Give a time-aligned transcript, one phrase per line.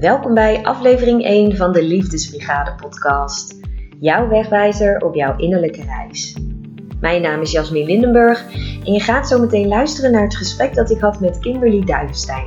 [0.00, 3.54] Welkom bij aflevering 1 van de Liefdesbrigade podcast.
[3.98, 6.36] Jouw wegwijzer op jouw innerlijke reis.
[7.00, 8.44] Mijn naam is Jasmin Lindenburg
[8.84, 12.46] en je gaat zo meteen luisteren naar het gesprek dat ik had met Kimberly Duivenstein.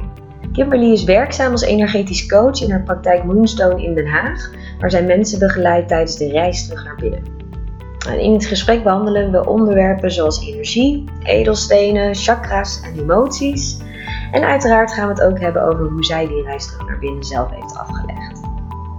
[0.51, 5.03] Kimberly is werkzaam als energetisch coach in haar praktijk Moonstone in Den Haag, waar zij
[5.03, 7.23] mensen begeleidt tijdens de reis terug naar binnen.
[8.19, 13.77] in het gesprek behandelen we onderwerpen zoals energie, edelstenen, chakra's en emoties.
[14.33, 17.23] En uiteraard gaan we het ook hebben over hoe zij die reis terug naar binnen
[17.23, 18.41] zelf heeft afgelegd.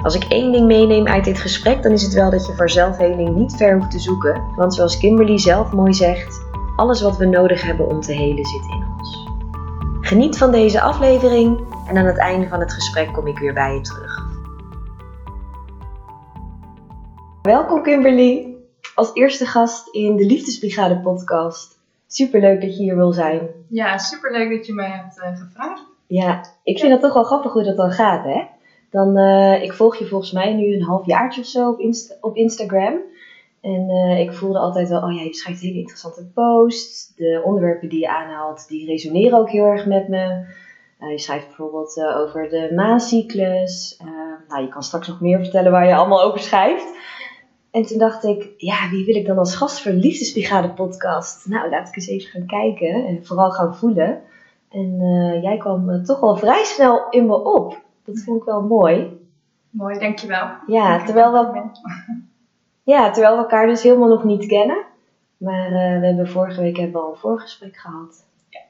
[0.03, 2.71] Als ik één ding meeneem uit dit gesprek, dan is het wel dat je voor
[2.71, 4.43] zelfheling niet ver hoeft te zoeken.
[4.57, 6.43] Want zoals Kimberly zelf mooi zegt,
[6.77, 9.29] alles wat we nodig hebben om te helen zit in ons.
[10.01, 13.75] Geniet van deze aflevering en aan het einde van het gesprek kom ik weer bij
[13.75, 14.23] je terug.
[17.43, 18.57] Welkom Kimberly,
[18.95, 21.74] als eerste gast in de Liefdesbrigade podcast.
[22.15, 23.49] Superleuk dat je hier wil zijn.
[23.69, 25.83] Ja, superleuk dat je mij hebt uh, gevraagd.
[26.07, 28.43] Ja, ik vind het toch wel grappig hoe dat dan gaat, hè?
[28.91, 32.15] Dan, uh, ik volg je volgens mij nu een half jaartje of zo op, Insta
[32.21, 32.99] op Instagram.
[33.61, 37.13] En uh, ik voelde altijd wel, oh ja, je schrijft hele interessante posts.
[37.17, 40.45] De onderwerpen die je aanhaalt, die resoneren ook heel erg met me.
[40.99, 44.01] je schrijft bijvoorbeeld over de maancyclus.
[44.49, 46.87] nou, je kan straks nog meer vertellen waar je allemaal over schrijft.
[47.75, 51.47] En toen dacht ik, ja, wie wil ik dan als gast voor de Liefdesbrigade podcast?
[51.47, 54.23] Nou, laat ik eens even gaan kijken en vooral gaan voelen.
[54.71, 57.83] En uh, jij kwam uh, toch wel vrij snel in me op.
[58.05, 59.21] Dat vond ik wel mooi.
[59.71, 60.49] Mooi, dankjewel.
[60.67, 61.63] Ja, terwijl we,
[62.83, 64.85] ja, terwijl we elkaar dus helemaal nog niet kennen.
[65.37, 68.27] Maar uh, we hebben vorige week hebben we al een voorgesprek gehad.
[68.49, 68.61] Ja.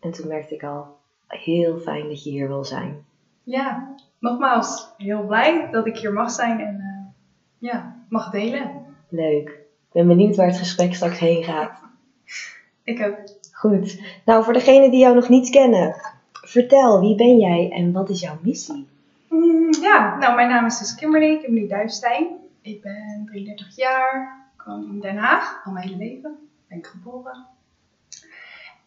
[0.00, 3.04] En toen merkte ik al, heel fijn dat je hier wil zijn.
[3.42, 6.84] Ja, nogmaals, heel blij dat ik hier mag zijn en
[7.58, 8.70] ja, mag delen.
[9.08, 9.48] Leuk.
[9.48, 11.82] Ik ben benieuwd waar het gesprek straks heen gaat.
[12.84, 13.16] Ik ook.
[13.52, 14.00] Goed.
[14.24, 15.94] Nou, voor degenen die jou nog niet kennen,
[16.32, 18.88] vertel, wie ben jij en wat is jouw missie?
[19.28, 22.26] Mm, ja, nou, mijn naam is dus Kimberly, Kimberly Duifstein.
[22.62, 26.48] Ik ben 33 jaar, ik woon in Den Haag al mijn hele leven.
[26.68, 27.46] Ben ik geboren.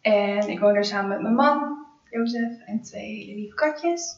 [0.00, 4.16] En ik woon er samen met mijn man, Jozef, en twee hele lieve katjes.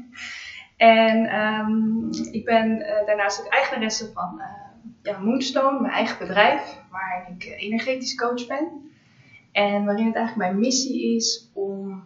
[0.78, 4.44] En um, ik ben uh, daarnaast ook eigenaresse van uh,
[5.02, 8.90] ja, Moonstone, mijn eigen bedrijf, waar ik uh, energetisch coach ben.
[9.52, 12.04] En waarin het eigenlijk mijn missie is om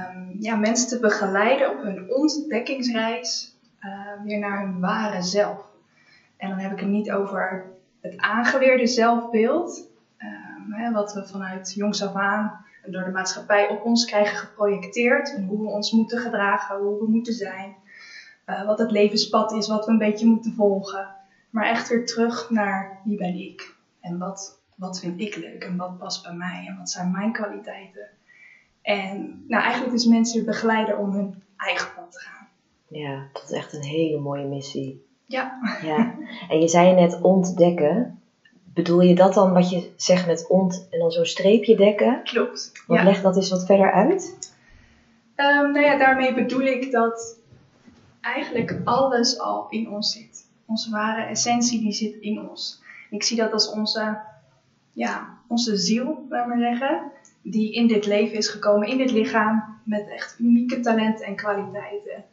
[0.00, 3.56] um, ja, mensen te begeleiden op hun ontdekkingsreis
[4.24, 5.66] weer naar hun ware zelf.
[6.36, 7.64] En dan heb ik het niet over
[8.00, 13.84] het aangeleerde zelfbeeld, um, hè, wat we vanuit jongs af aan door de maatschappij op
[13.84, 15.34] ons krijgen geprojecteerd.
[15.34, 17.76] En hoe we ons moeten gedragen, hoe we moeten zijn.
[18.46, 21.08] Uh, wat het levenspad is, wat we een beetje moeten volgen.
[21.50, 23.76] Maar echt weer terug naar wie ben ik?
[24.00, 25.64] En wat, wat vind ik leuk?
[25.64, 26.64] En wat past bij mij?
[26.68, 28.08] En wat zijn mijn kwaliteiten?
[28.82, 32.48] En nou, eigenlijk is mensen weer begeleiden om hun eigen pad te gaan.
[32.88, 35.06] Ja, dat is echt een hele mooie missie.
[35.26, 35.58] Ja.
[35.82, 36.14] ja.
[36.48, 38.17] En je zei net ontdekken.
[38.78, 42.22] Bedoel je dat dan wat je zegt met ont en dan zo'n streepje dekken?
[42.22, 42.72] Klopt.
[42.86, 44.52] Want leg dat eens wat verder uit.
[45.36, 47.38] Um, nou ja, daarmee bedoel ik dat
[48.20, 50.46] eigenlijk alles al in ons zit.
[50.66, 52.82] Onze ware essentie die zit in ons.
[53.10, 54.18] Ik zie dat als onze,
[54.92, 57.12] ja, onze ziel, laat maar zeggen,
[57.42, 62.24] die in dit leven is gekomen, in dit lichaam, met echt unieke talenten en kwaliteiten.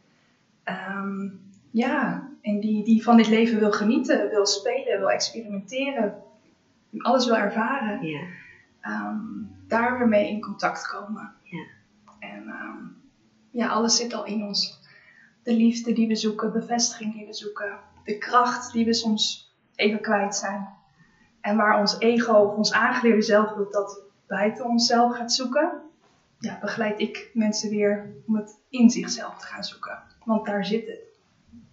[0.66, 1.39] Um,
[1.72, 6.23] ja, en die, die van dit leven wil genieten, wil spelen, wil experimenteren,
[6.97, 8.07] alles wil ervaren.
[8.07, 8.22] Ja.
[8.81, 11.33] Um, daar weer mee in contact komen.
[11.44, 11.66] Ja.
[12.19, 12.97] En um,
[13.51, 14.83] ja, alles zit al in ons.
[15.44, 20.01] De liefde die we zoeken, bevestiging die we zoeken, de kracht die we soms even
[20.01, 20.67] kwijt zijn.
[21.41, 25.72] En waar ons ego of ons aangeleerde zelfbeeld dat buiten onszelf gaat zoeken,
[26.39, 30.00] ja, begeleid ik mensen weer om het in zichzelf te gaan zoeken.
[30.23, 31.00] Want daar zit het.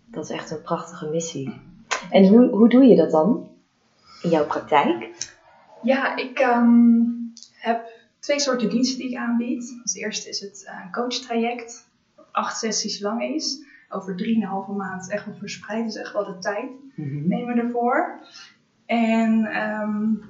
[0.07, 1.61] Dat is echt een prachtige missie.
[2.11, 3.51] En hoe, hoe doe je dat dan?
[4.23, 5.11] in jouw praktijk?
[5.83, 9.79] Ja, ik um, heb twee soorten diensten die ik aanbied.
[9.83, 13.65] Als eerste is het uh, coachtraject, dat acht sessies lang is.
[13.89, 17.29] Over drieënhalve maand echt wel verspreid, dus echt wel de tijd mm-hmm.
[17.29, 18.21] nemen we ervoor.
[18.87, 20.23] En um,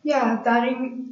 [0.00, 1.04] ja, daarin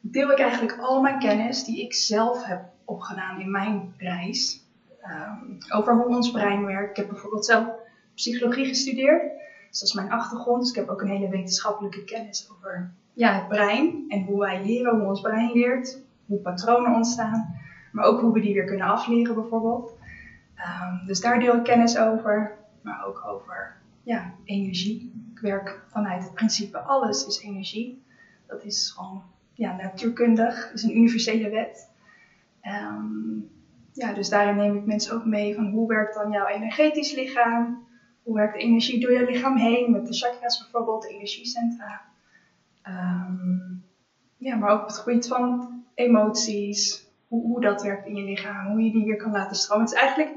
[0.00, 4.64] deel ik eigenlijk al mijn kennis die ik zelf heb opgedaan in mijn reis.
[5.04, 6.90] Um, over hoe ons brein werkt.
[6.90, 7.68] Ik heb bijvoorbeeld zelf
[8.14, 9.22] psychologie gestudeerd.
[9.70, 10.60] Dat is mijn achtergrond.
[10.60, 14.64] Dus ik heb ook een hele wetenschappelijke kennis over ja, het brein en hoe wij
[14.64, 17.58] leren, hoe ons brein leert, hoe patronen ontstaan,
[17.92, 19.94] maar ook hoe we die weer kunnen afleren bijvoorbeeld.
[20.56, 25.12] Um, dus daar deel ik kennis over, maar ook over ja, energie.
[25.34, 28.04] Ik werk vanuit het principe alles is energie.
[28.46, 29.22] Dat is gewoon
[29.52, 31.90] ja, natuurkundig, is een universele wet.
[32.62, 33.50] Um,
[33.92, 37.85] ja, dus daarin neem ik mensen ook mee van hoe werkt dan jouw energetisch lichaam?
[38.26, 42.02] Hoe werkt de energie door je lichaam heen met de chakras bijvoorbeeld, de energiecentra?
[42.82, 43.58] Ehm,
[44.36, 48.70] ja, maar ook op het gebied van emoties, hoe, hoe dat werkt in je lichaam,
[48.70, 49.84] hoe je die weer kan laten stromen.
[49.84, 50.34] Het is eigenlijk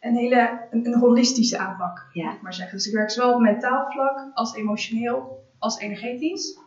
[0.00, 2.24] een hele een, een holistische aanpak, Ja.
[2.24, 2.76] moet ik maar zeggen.
[2.76, 6.58] Dus ik werk zowel op mentaal vlak als emotioneel als energetisch.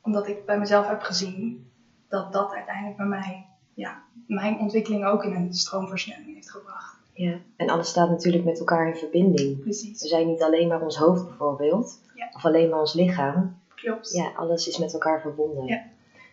[0.00, 1.70] Omdat ik bij mezelf heb gezien
[2.08, 6.93] dat dat uiteindelijk bij mij, ja, mijn ontwikkeling ook in een stroomversnelling heeft gebracht.
[7.14, 7.36] Ja.
[7.56, 9.60] En alles staat natuurlijk met elkaar in verbinding.
[9.60, 12.28] Precies, We zijn niet alleen maar ons hoofd bijvoorbeeld, Ja.
[12.34, 13.56] of alleen maar ons lichaam.
[13.74, 14.12] klopt.
[14.12, 15.64] Ja, alles is met elkaar verbonden.
[15.66, 15.82] Ja.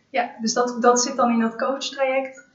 [0.09, 2.47] Ja, dus dat, dat zit dan in dat coachtraject.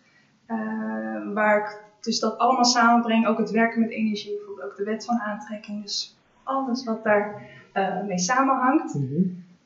[0.47, 3.27] eh waar ik dus dat allemaal samenbreng.
[3.27, 5.83] Ook het werken met energie, bijvoorbeeld ook de wet van aantrekking.
[5.83, 7.43] Dus alles wat daar
[7.73, 8.95] eh, mee samenhangt.
[8.95, 9.23] Mhm.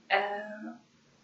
[0.06, 0.18] Eh,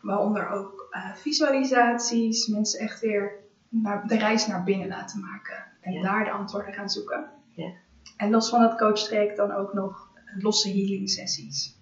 [0.00, 2.46] waaronder ook visualisaties.
[2.46, 3.32] Mensen echt weer
[3.68, 5.64] naar, de reis naar binnen laten maken.
[5.86, 6.02] En Ja.
[6.02, 7.24] daar de antwoorden gaan zoeken.
[7.54, 7.68] Ja.
[8.16, 11.74] En los van dat coachtraject dan ook nog losse healing sessies.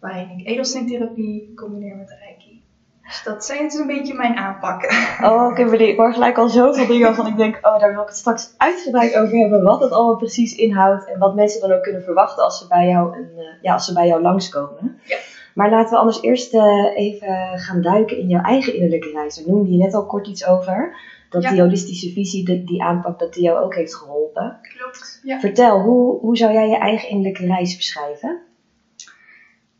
[0.00, 2.62] Waarin ik edelsteentherapie combineer met reiki.
[3.02, 4.88] Dus dat zijn is een beetje mijn aanpakken.
[5.22, 8.08] Oh, Kimberly, ik hoor gelijk al zoveel dingen waarvan ik denk, oh, daar wil ik
[8.08, 9.62] het straks uitgebreid over hebben.
[9.62, 12.88] Wat het allemaal precies inhoudt en wat mensen dan ook kunnen verwachten als ze bij
[12.88, 15.00] jou, een, eh, ja, als ze bij jou langskomen.
[15.04, 15.16] Ja.
[15.54, 19.36] Maar laten we anders eerst eh, even gaan duiken in jouw eigen innerlijke reis.
[19.36, 20.96] Daar noemde je net al kort iets over.
[21.30, 21.50] Dat Ja.
[21.50, 24.58] die holistische visie, die, die aanpak, dat die jou ook heeft geholpen.
[24.62, 25.20] Klopt.
[25.22, 25.40] Ja.
[25.40, 28.42] Vertel, hoe, hoe zou jij je eigen innerlijke reis beschrijven?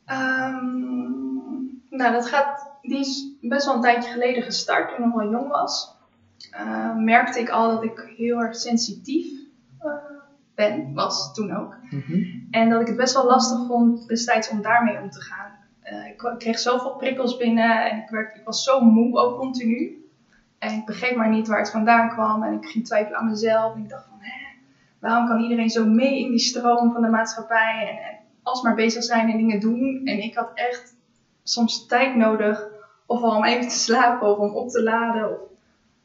[0.05, 0.67] Ehm,
[1.91, 5.31] nou, dat gaat, die is best wel een tijdje geleden gestart, toen ik nog wel
[5.31, 5.97] jong was.
[6.51, 9.27] Eh, merkte ik al dat ik heel erg sensitief
[9.79, 9.91] eh,
[10.55, 11.77] ben, was toen ook.
[12.51, 15.51] En dat ik het best wel lastig vond destijds om daarmee om te gaan.
[15.81, 20.08] Eh, ik kreeg zoveel prikkels binnen en ik, werd, ik was zo moe ook continu.
[20.59, 22.43] En ik begreep maar niet waar het vandaan kwam.
[22.43, 23.75] En ik ging twijfelen aan mezelf.
[23.75, 24.57] En ik dacht van, hè,
[24.99, 27.87] waarom kan iedereen zo mee in die stroom van de maatschappij?
[27.89, 30.01] En, en alsmaar bezig zijn en dingen doen.
[30.05, 30.97] En ik had echt
[31.43, 32.67] soms tijd nodig.
[33.07, 35.31] Ofwel om even te slapen of om op te laden.
[35.31, 35.39] Of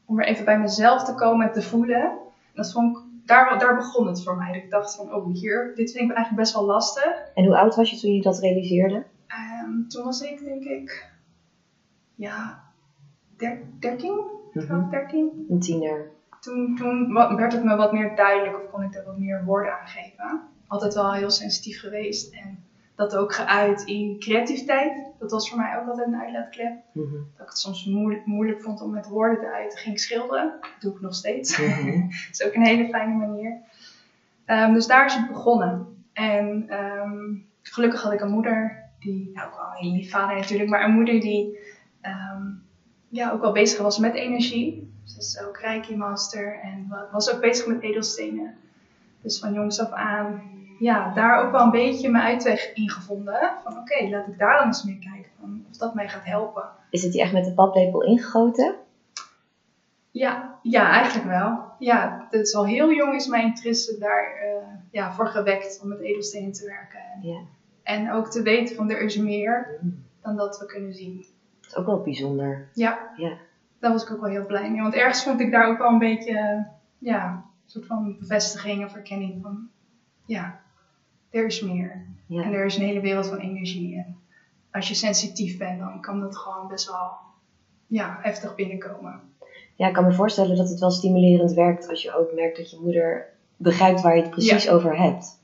[0.04, 2.02] om er even bij mezelf te komen en te voelen.
[2.02, 4.46] En dat vond ik, daar, daar begon het voor mij.
[4.52, 7.30] Dat ik dacht van, oh hier, dit vind ik eigenlijk best wel lastig.
[7.34, 9.04] En hoe oud was je toen je dat realiseerde?
[9.26, 11.10] Ehm, toen was ik denk ik,
[12.14, 12.62] ja,
[13.36, 14.20] der- 13,
[14.54, 14.66] Mhm.
[14.66, 15.46] 12, 13.
[15.48, 16.06] Een tiener.
[16.40, 19.72] Toen, toen werd het me wat meer duidelijk of kon ik er wat meer woorden
[19.80, 20.40] aan geven.
[20.66, 22.58] Altijd wel heel sensitief geweest en
[22.94, 25.02] dat ook geuit in creativiteit.
[25.18, 26.72] Dat was voor mij ook altijd een uitlaatklep.
[26.92, 27.12] Mhm.
[27.12, 29.78] Dat ik het soms moeilijk, moeilijk vond om met woorden te uiten.
[29.78, 30.52] Ging ik schilderen.
[30.60, 31.58] Dat doe ik nog steeds.
[31.58, 32.00] Mhm.
[32.26, 33.56] Dat is ook een hele fijne manier.
[34.44, 36.04] Ehm, dus daar is het begonnen.
[36.12, 40.36] En ehm, gelukkig had ik een moeder, die, nou ook wel een hele lief vader
[40.36, 41.58] natuurlijk, maar een moeder die
[42.00, 42.42] ehm,
[43.14, 44.92] ja, ook wel bezig was met energie.
[45.18, 48.54] Is ook Reiki Master en wa- was ook bezig met edelstenen.
[49.20, 50.42] Dus van jongs af aan,
[50.78, 53.50] ja, daar ook wel een beetje mijn uitweg in gevonden.
[53.64, 56.64] Van oké, laat ik daar dan eens mee kijken van of dat mij gaat helpen.
[56.90, 58.74] Is het die echt met de paplepel ingegoten?
[60.10, 61.64] Ja, ja, eigenlijk wel.
[61.78, 66.00] Ja, is al heel jong is mijn interesse daar eh, ja, voor gewekt om met
[66.00, 67.00] edelstenen te werken.
[67.14, 67.38] En, Ja.
[67.82, 69.80] en ook te weten van er is meer
[70.22, 71.24] dan dat we kunnen zien.
[71.64, 72.68] Dat is ook wel bijzonder.
[72.72, 73.36] Ja, Ja.
[73.78, 74.82] daar was ik ook wel heel blij mee.
[74.82, 76.60] Want ergens vond ik daar ook wel een beetje, eh,
[76.98, 77.30] ja,
[77.64, 79.68] een soort van bevestiging of erkenning van,
[80.26, 80.60] ja,
[81.30, 82.06] er is meer.
[82.26, 82.42] Ja.
[82.42, 83.96] En er is een hele wereld van energie.
[83.96, 84.16] En
[84.72, 87.10] als je sensitief bent, dan kan dat gewoon best wel,
[87.86, 89.20] ja, heftig binnenkomen.
[89.76, 92.70] Ja, ik kan me voorstellen dat het wel stimulerend werkt als je ook merkt dat
[92.70, 95.38] je moeder begrijpt waar je het precies over hebt.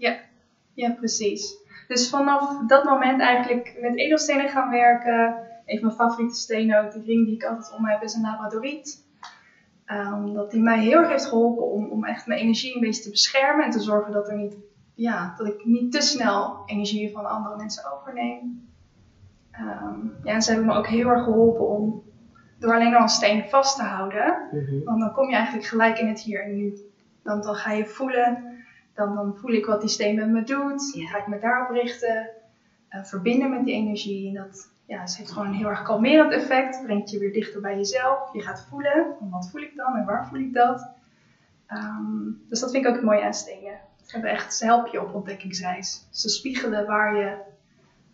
[0.75, 1.55] Ja, precies.
[1.89, 5.35] Dus vanaf dat moment eigenlijk met edelstenen gaan werken.
[5.71, 8.15] Een van mijn favoriete stenen ook, die ring die ik altijd om me heb, is
[8.15, 9.09] een labradoriet.
[9.85, 13.03] Ehm, dat die mij heel erg heeft geholpen om, om echt mijn energie een beetje
[13.03, 13.65] te beschermen.
[13.65, 14.57] En te zorgen dat, er niet,
[14.95, 18.69] ja, dat ik niet te snel energie van andere mensen overneem.
[19.51, 22.03] Ehm, ja, en ze hebben me ook heel erg geholpen om
[22.59, 24.49] door alleen al een steen vast te houden.
[24.53, 24.85] Mhm.
[24.85, 26.75] Want dan kom je eigenlijk gelijk in het hier en nu.
[27.23, 28.45] Dan, dan ga je voelen,
[28.95, 30.93] dan, dan voel ik wat die steen met me doet.
[30.95, 31.07] Ja.
[31.07, 32.29] Ga ik me daarop richten,
[32.89, 34.29] eh, verbinden met die energie.
[34.29, 36.83] En dat ja, ze heeft gewoon een heel erg kalmerend effect.
[36.83, 38.33] Brengt je weer dichter bij jezelf.
[38.33, 40.89] Je gaat voelen, wat voel ik dan en waar voel ik dat.
[41.67, 43.79] Ehm, dus dat vind ik ook het mooie aan stenen.
[44.05, 46.07] Ze, hebben echt, ze helpen je op ontdekkingsreis.
[46.11, 47.37] Ze spiegelen waar je,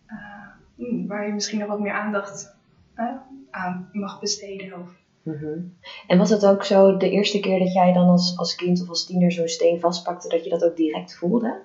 [0.05, 2.55] eh, hmm, waar je misschien nog wat meer aandacht
[2.93, 3.15] eh,
[3.51, 4.81] aan mag besteden.
[4.81, 5.59] Of Mhm.
[6.07, 8.89] En was het ook zo de eerste keer dat jij dan als, als kind of
[8.89, 11.61] als tiener zo'n steen vastpakte, dat je dat ook direct voelde?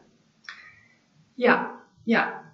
[1.35, 1.71] Ja,
[2.05, 2.52] ja.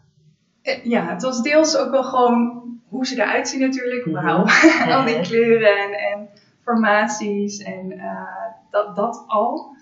[0.68, 4.06] Eh, Ja, het was deels ook wel gewoon hoe ze eruit zien natuurlijk.
[4.06, 4.24] Mhm.
[4.24, 4.44] Wauw,
[4.96, 6.28] al die kleuren en, en
[6.62, 9.76] formaties en eh, dat, dat al.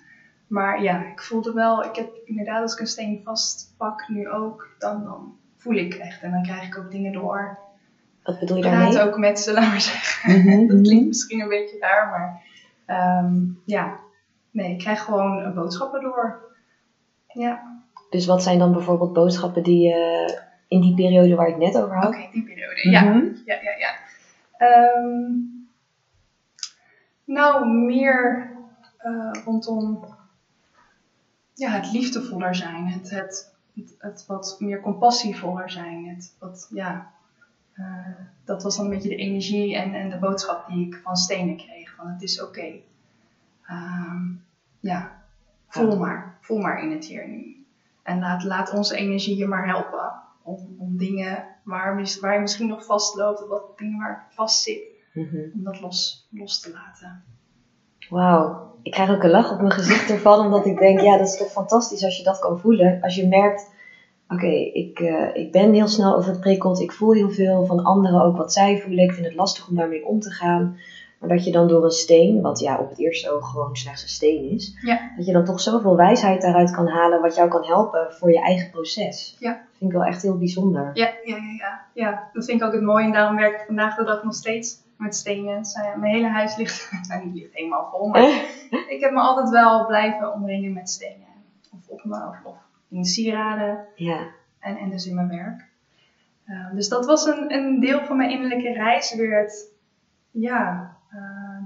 [0.47, 4.67] Maar ja, ik voelde wel, ik heb inderdaad als ik een steen vastpak, nu ook,
[4.77, 6.21] dan, dan voel ik echt.
[6.21, 7.57] En dan krijg ik ook dingen door.
[8.23, 8.89] Wat bedoel je daarmee?
[8.89, 10.39] praat ook met ze, laat maar zeggen.
[10.39, 11.07] Mhm, Dat klinkt mhm.
[11.07, 12.41] misschien een beetje raar, maar
[12.85, 13.99] ehm, ja.
[14.51, 16.45] Nee, ik krijg gewoon boodschappen door.
[17.27, 21.63] Ja, Dus wat zijn dan bijvoorbeeld boodschappen die je in die periode waar ik het
[21.63, 22.07] net over had?
[22.07, 22.89] oké, die periode.
[22.89, 23.25] Ja, Mhm.
[23.45, 23.93] ja, ja, ja.
[24.57, 25.31] Ehm,
[27.23, 28.51] nou, meer
[28.97, 30.05] eh, rondom
[31.53, 32.87] ja, het liefdevoller zijn.
[32.87, 36.07] Het, het, het, het wat meer compassievoller zijn.
[36.07, 37.07] Het wat, ja,
[37.73, 37.85] eh,
[38.45, 41.57] dat was dan een beetje de energie en, en de boodschap die ik van stenen
[41.57, 41.95] kreeg.
[41.95, 42.71] Van het is oké.
[43.65, 44.25] Ehm,
[44.79, 45.21] ja,
[45.67, 46.37] voel maar.
[46.41, 47.65] Voel maar in het hier nu.
[48.03, 50.11] En laat, laat onze energie je maar helpen.
[50.47, 53.43] Om, om dingen waar, je misschien nog vastloopt.
[53.43, 54.81] Of wat dingen waar je vast zit.
[55.13, 55.37] Mhm.
[55.53, 57.23] Om dat los, los te laten.
[58.09, 61.27] Wauw, ik krijg ook een lach op mijn gezicht ervan, omdat ik denk, ja, dat
[61.27, 63.01] is toch fantastisch als je dat kan voelen.
[63.01, 63.71] Als je merkt,
[64.27, 68.37] oké, ik, eh, ik ben heel snel overprikkeld, ik voel heel veel van anderen ook
[68.37, 70.77] wat zij voelen, ik vind het lastig om daarmee om te gaan.
[71.19, 74.01] Maar dat je dan door een steen, wat ja op het eerste oog gewoon slechts
[74.03, 75.11] een steen is, Ja.
[75.17, 78.41] dat je dan toch zoveel wijsheid daaruit kan halen wat jou kan helpen voor je
[78.41, 79.35] eigen proces.
[79.39, 79.51] Ja.
[79.51, 80.89] Dat vind ik wel echt heel bijzonder.
[80.93, 81.85] Ja, ja, ja, ja.
[81.93, 83.05] ja, dat vind ik ook het mooie.
[83.05, 85.61] En daarom werk ik vandaag de dag nog steeds met stenen.
[85.99, 88.21] Mijn hele huis ligt, nou niet ligt helemaal vol, maar
[88.95, 91.27] ik heb me altijd wel blijven omringen met stenen.
[91.73, 92.55] Of op me, of,
[92.89, 93.85] in sieraden.
[93.95, 94.27] Ja,
[94.59, 95.65] En, en dus in mijn werk.
[96.45, 99.15] Uh, dus dat was een, een deel van mijn innerlijke reis.
[99.15, 99.71] Weer het,
[100.31, 100.96] ja,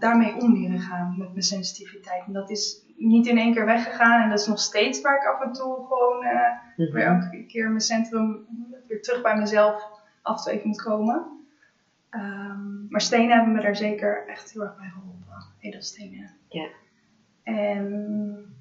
[0.02, 2.24] daarmee om leren gaan met mijn sensitiviteit.
[2.26, 4.22] En dat is niet in één keer weggegaan.
[4.24, 6.92] En dat is nog steeds waar ik af en toe gewoon uh, Mhm.
[6.94, 8.46] weer elke keer mijn centrum,
[8.88, 9.84] weer terug bij mezelf
[10.22, 11.40] af en toe even moet komen.
[12.10, 15.20] Um, maar stenen hebben me daar zeker echt heel erg bij geholpen.
[15.60, 16.32] Edelstenen.
[16.50, 16.68] Ja.
[17.44, 18.56] En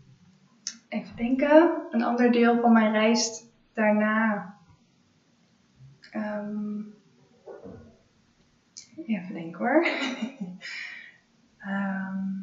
[0.88, 4.54] even denken, een ander deel van mijn reis daarna.
[6.14, 6.94] Um,
[9.06, 9.87] even denken hoor.
[11.66, 12.40] um,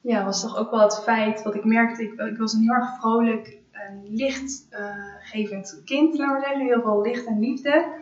[0.00, 2.02] ja, was toch ook wel het feit wat ik merkte.
[2.02, 6.66] Ik, ik was een heel erg vrolijk en lichtgevend uh, kind, laten we zeggen.
[6.66, 7.98] Heel veel licht en liefde.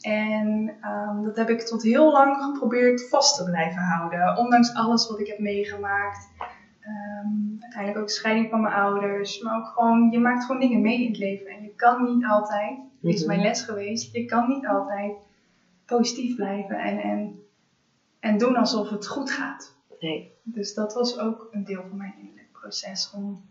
[0.00, 4.36] En um, dat heb ik tot heel lang geprobeerd vast te blijven houden.
[4.36, 6.28] Ondanks alles wat ik heb meegemaakt.
[6.86, 9.42] Um, uiteindelijk ook de scheiding van mijn ouders.
[9.42, 11.46] Maar ook gewoon, je maakt gewoon dingen mee in het leven.
[11.46, 15.12] En je kan niet altijd, is mijn les geweest, je kan niet altijd
[15.86, 16.78] positief blijven.
[16.78, 17.42] En, en,
[18.20, 19.76] en doen alsof het goed gaat.
[20.00, 20.32] Nee.
[20.42, 23.12] Dus dat was ook een deel van mijn innerlijk proces.
[23.14, 23.44] Om,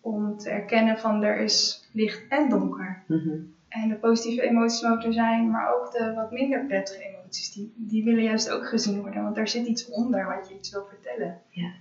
[0.00, 3.02] om te erkennen van er is licht en donker.
[3.06, 3.54] Mm -hmm.
[3.68, 7.74] En de positieve emoties mogen er zijn, maar ook de wat minder prettige emoties, die,
[7.76, 9.22] die willen juist ook gezien worden.
[9.22, 11.40] Want daar zit iets onder wat je iets wil vertellen.
[11.48, 11.72] Ja.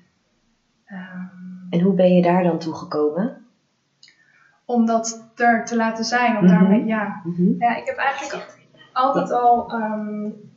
[0.88, 3.46] Um, en hoe ben je daar dan toe gekomen?
[4.66, 6.38] Om dat er te laten zijn.
[6.38, 6.60] Om mm -hmm.
[6.60, 7.22] daarmee, ja.
[7.24, 7.56] Mm -hmm.
[7.60, 10.53] ja, ik heb eigenlijk altijd al um,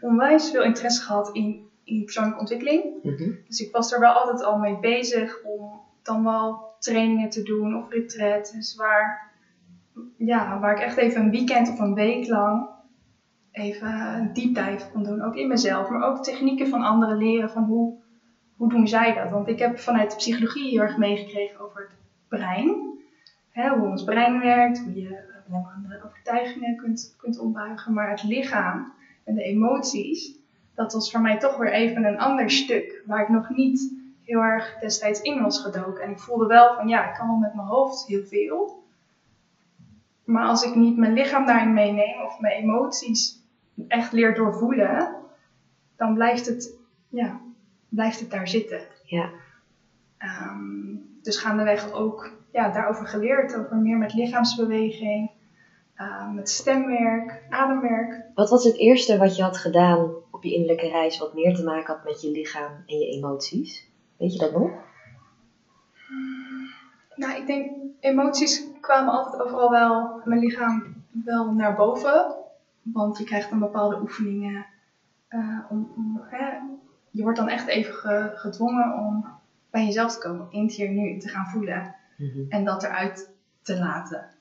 [0.00, 2.84] onwijs veel interesse gehad in, in persoonlijke ontwikkeling.
[3.02, 3.38] -hmm.
[3.46, 7.76] Dus ik was er wel altijd al mee bezig om dan wel trainingen te doen
[7.76, 9.30] of retreats waar
[10.16, 12.68] ja, waar ik echt even een weekend of een week lang
[13.58, 15.22] even een deep dive kon doen.
[15.22, 17.94] Ook in mezelf, maar ook technieken van anderen leren van hoe,
[18.56, 19.30] hoe doen zij dat.
[19.30, 22.96] Want ik heb vanuit de psychologie heel erg meegekregen over het brein.
[23.50, 27.92] Hè, hoe ons brein werkt, hoe je belemmerende overtuigingen kunt, kunt ombuigen.
[27.92, 28.92] Maar het lichaam
[29.28, 30.38] en de emoties,
[30.74, 33.02] dat was voor mij toch weer even een ander stuk.
[33.06, 36.02] Waar ik nog niet heel erg destijds in was gedoken.
[36.02, 38.82] En ik voelde wel van ja, ik kan wel met mijn hoofd heel veel.
[40.24, 43.42] Maar als ik niet mijn lichaam daarin meeneem of mijn emoties
[43.88, 45.14] echt leer doorvoelen,
[45.96, 46.74] dan blijft het,
[47.08, 47.40] ja,
[47.88, 48.80] blijft het daar zitten.
[49.04, 49.30] Ja.
[50.18, 55.30] Um, dus gaandeweg ook ja, daarover geleerd, over meer met lichaamsbeweging,
[55.98, 58.24] uh, met stemwerk, ademwerk.
[58.34, 61.64] Wat was het eerste wat je had gedaan op je innerlijke reis wat meer te
[61.64, 63.88] maken had met je lichaam en je emoties?
[64.16, 64.70] Weet je dat nog?
[67.14, 72.36] Nou, ik denk emoties kwamen altijd overal wel, mijn lichaam wel naar boven.
[72.82, 74.66] Want je krijgt dan bepaalde oefeningen.
[75.30, 76.58] Uh, om, om, hè,
[77.10, 79.26] je wordt dan echt even ge, gedwongen om
[79.70, 81.94] bij jezelf te komen, in het hier nu te gaan voelen.
[82.16, 82.46] Mm -hmm.
[82.48, 84.37] En dat eruit te laten.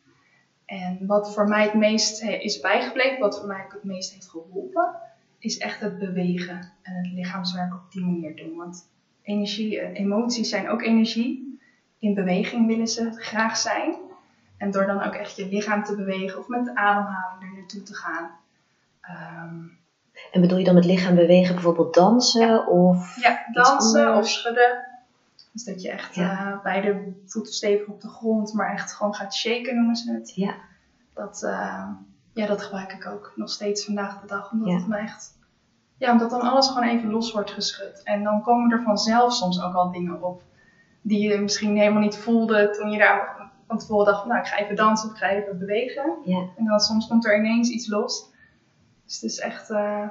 [0.68, 4.96] En wat voor mij het meest is bijgebleven, wat voor mij het meest heeft geholpen,
[5.40, 8.56] is echt het bewegen en het lichaamswerk op die manier doen.
[8.56, 8.90] Want
[9.22, 11.60] energie, emoties zijn ook energie
[12.00, 13.96] in beweging willen ze graag zijn.
[14.58, 17.84] En door dan ook echt je lichaam te bewegen of met de ademhaling er naartoe
[17.84, 18.32] te gaan.
[19.02, 19.78] Um,
[20.32, 22.48] en bedoel je dan met lichaam bewegen bijvoorbeeld dansen?
[22.48, 24.86] Ja, of ja dansen of schudden.
[25.58, 26.52] Dus dat je echt Ja.
[26.56, 30.36] eh, beide voeten stevig op de grond, maar echt gewoon gaat shaken noemen ze het.
[30.36, 30.54] Ja.
[31.14, 31.88] Dat, eh,
[32.34, 34.52] ja, dat gebruik ik ook nog steeds vandaag de dag.
[34.52, 34.76] Omdat Ja.
[34.76, 35.38] het me echt,
[35.98, 38.04] ja, omdat dan alles gewoon even los wordt geschud.
[38.04, 40.42] En dan komen er vanzelf soms ook al dingen op
[41.02, 43.36] die je misschien helemaal niet voelde toen je daar
[43.68, 46.16] van tevoren dacht van nou ik ga even dansen of ik ga even bewegen.
[46.26, 46.46] Ja.
[46.58, 48.30] En dan soms komt er ineens iets los.
[49.06, 50.10] Dus het is echt, eh,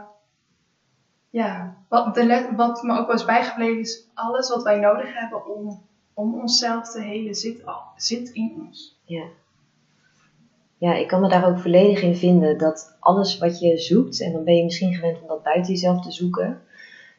[1.36, 5.56] ja, wat, de wat me ook wel is bijgebleven is alles wat wij nodig hebben
[5.56, 5.82] om,
[6.14, 9.00] om onszelf te helen zit, al, zit in ons.
[9.04, 9.24] Ja.
[10.78, 14.32] Ja, ik kan me daar ook volledig in vinden dat alles wat je zoekt, en
[14.32, 16.62] dan ben je misschien gewend om dat buiten jezelf te zoeken,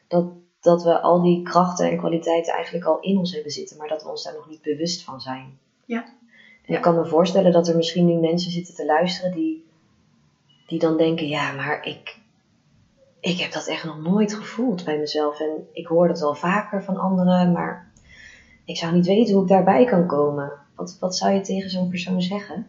[0.08, 0.26] dat,
[0.60, 4.02] dat we al die krachten en kwaliteiten eigenlijk al in ons hebben zitten, maar dat
[4.02, 5.58] we ons daar nog niet bewust van zijn.
[5.84, 6.04] Ja.
[6.66, 9.64] En ik kan me voorstellen dat er misschien nu mensen zitten te luisteren die,
[10.66, 12.17] die dan denken, ja, maar ik,
[13.28, 15.40] ik heb dat echt nog nooit gevoeld bij mezelf.
[15.40, 17.90] En ik hoor het wel vaker van anderen, maar
[18.64, 20.52] ik zou niet weten hoe ik daarbij kan komen.
[20.74, 22.66] Wat, wat zou je tegen zo'n persoon zeggen?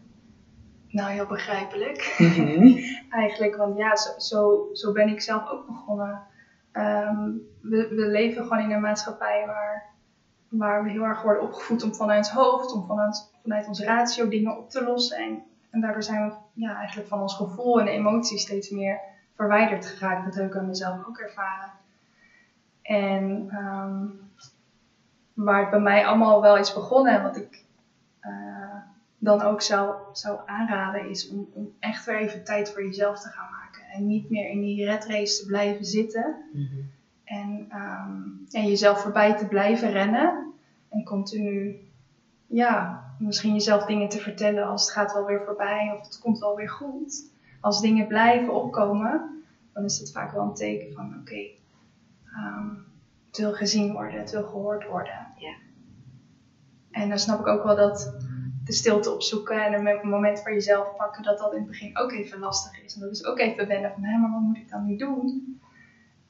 [0.88, 2.16] Nou, heel begrijpelijk.
[3.10, 6.22] Eigenlijk, want ja, zo, zo, zo ben ik zelf ook begonnen.
[6.72, 9.86] Ehm, we, we leven gewoon in een maatschappij waar,
[10.50, 14.30] waar we heel erg worden opgevoed om vanuit het hoofd, om vanuit, vanuit ons ratio
[14.30, 15.18] dingen op te lossen.
[15.18, 19.00] En, en daardoor zijn we ja, eigenlijk van ons gevoel en emoties steeds meer
[19.40, 20.26] verwijderd geraakt.
[20.26, 21.72] Dat heb ik aan mezelf ook ervaren.
[22.82, 24.06] En ehm,
[25.34, 27.64] waar het bij mij allemaal wel is begonnen en wat ik
[28.20, 28.76] eh,
[29.18, 33.30] dan ook zou, zou aanraden is om, om echt weer even tijd voor jezelf te
[33.30, 33.84] gaan maken.
[33.92, 36.36] En niet meer in die red race te blijven zitten.
[36.54, 36.82] Mhm.
[37.24, 40.54] En ehm, ja, jezelf voorbij te blijven rennen.
[40.90, 41.76] En continu,
[42.48, 46.40] ja, misschien jezelf dingen te vertellen als het gaat wel weer voorbij of het komt
[46.40, 47.38] wel weer goed.
[47.60, 51.50] Als dingen blijven opkomen, dan is het vaak wel een teken van oké,
[52.26, 52.68] ehm,
[53.28, 55.28] het wil gezien worden, het wil gehoord worden.
[55.38, 55.54] Ja.
[56.92, 58.14] En dan snap ik ook wel dat
[58.64, 61.98] de stilte opzoeken en een mo- moment voor jezelf pakken, dat dat in het begin
[61.98, 62.94] ook even lastig is.
[62.96, 65.60] En dat is ook even wennen van, hé, maar wat moet ik dan nu doen?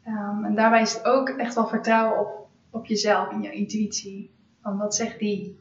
[0.04, 4.32] Ehm, en daarbij is het ook echt wel vertrouwen op, op jezelf en je intuïtie.
[4.62, 5.60] Van wat zegt die?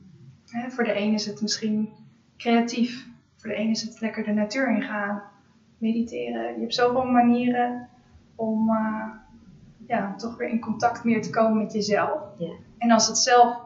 [0.69, 1.91] Voor de ene is het misschien
[2.37, 3.07] creatief.
[3.37, 5.23] Voor de ene is het lekker de natuur ingaan.
[5.79, 6.55] Mediteren.
[6.55, 7.89] Je hebt zoveel manieren
[8.35, 9.05] om eh,
[9.87, 12.21] ja, toch weer in contact meer te komen met jezelf.
[12.39, 12.53] Ja.
[12.79, 13.57] En als het zelf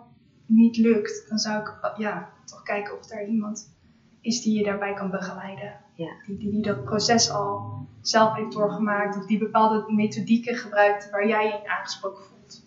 [0.47, 3.75] niet lukt, dan zou ik ja, toch kijken of er iemand
[4.21, 5.81] is die je daarbij kan begeleiden.
[5.95, 6.11] Ja.
[6.27, 9.17] Die, die, die dat proces al zelf heeft doorgemaakt.
[9.17, 12.63] Of die bepaalde methodieken gebruikt waar jij je in aangesproken voelt.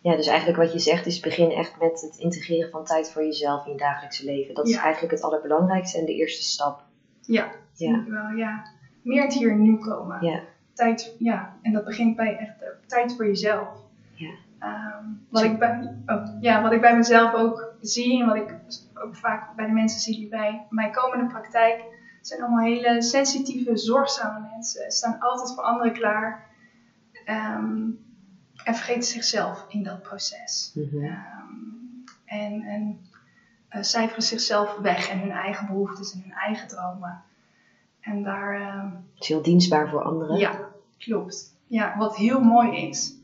[0.00, 3.22] Ja, dus eigenlijk wat je zegt is begin echt met het integreren van tijd voor
[3.24, 4.54] jezelf in je dagelijkse leven.
[4.54, 4.82] Dat is Ja.
[4.82, 6.82] eigenlijk het allerbelangrijkste en de eerste stap.
[7.20, 7.90] Ja, Ja.
[7.92, 8.64] denk ik wel, ja.
[9.02, 10.24] Meer het hier en nu komen.
[10.24, 10.40] Ja.
[10.72, 13.68] Tijd, ja, en dat begint bij echt eh, tijd voor jezelf.
[14.14, 14.30] Ja.
[14.58, 18.54] Ehm, wat, ik bij, oh, ja, wat ik bij mezelf ook zie en wat ik
[18.94, 21.84] ook vaak bij de mensen zie die bij mij komen in de praktijk,
[22.20, 24.90] zijn allemaal hele sensitieve, zorgzame mensen.
[24.90, 26.46] Ze staan altijd voor anderen klaar
[27.24, 27.88] ehm,
[28.64, 30.72] en vergeten zichzelf in dat proces.
[30.74, 31.04] Mhm.
[31.04, 31.14] Ehm,
[32.24, 33.00] en en
[33.68, 37.22] eh, cijferen zichzelf weg en hun eigen behoeftes en hun eigen dromen.
[38.06, 40.36] En daar, ehm, Het is heel dienstbaar voor anderen.
[40.36, 41.54] ja, klopt.
[41.66, 43.14] Ja, wat heel mooi is.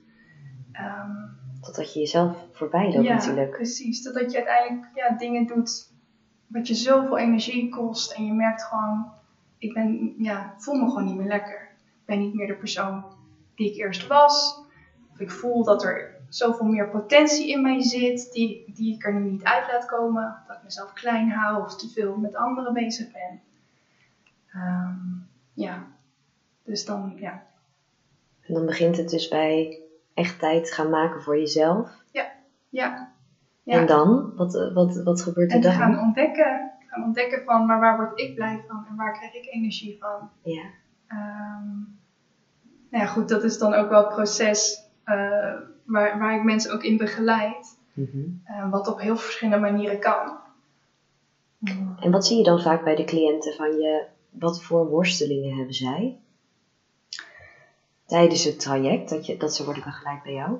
[0.73, 1.11] Ehm,
[1.61, 3.51] Totdat je jezelf voorbij loopt ja, natuurlijk.
[3.51, 4.03] precies.
[4.03, 5.91] Totdat je uiteindelijk ja, dingen doet
[6.47, 8.13] wat je zoveel energie kost.
[8.13, 9.13] En je merkt gewoon,
[9.59, 11.71] ik ben, ja, voel me gewoon niet meer lekker.
[11.81, 13.05] Ik ben niet meer de persoon
[13.55, 14.61] die ik eerst was.
[15.13, 19.15] Of ik voel dat er zoveel meer potentie in mij zit, die, die ik er
[19.15, 20.37] nu niet uit laat komen.
[20.47, 23.41] Dat ik mezelf klein hou of te veel met anderen bezig ben.
[24.53, 24.97] Ehm,
[25.53, 25.87] ja,
[26.65, 27.43] dus dan, ja.
[28.41, 29.81] En dan begint het dus bij
[30.15, 31.91] echt tijd gaan maken voor jezelf.
[32.11, 32.33] Ja,
[32.69, 33.13] ja.
[33.65, 34.33] En dan?
[34.37, 35.77] Wat, wat, wat gebeurt er En te dan?
[35.77, 36.71] gaan ontdekken.
[36.87, 40.31] Gaan ontdekken van, maar waar word ik blij van en waar krijg ik energie van.
[40.43, 40.63] Ja.
[41.07, 41.69] Ehm,
[42.91, 46.73] nou ja, goed, dat is dan ook wel het proces eh, waar, waar ik mensen
[46.73, 47.81] ook in begeleid.
[47.93, 48.19] Mhm.
[48.45, 50.41] eh, wat op heel verschillende manieren kan.
[52.01, 54.07] En wat zie je dan vaak bij de cliënten van je?
[54.33, 56.17] Wat voor worstelingen hebben zij?
[58.07, 60.59] Tijdens het traject, dat, je, dat ze worden begeleid bij jou?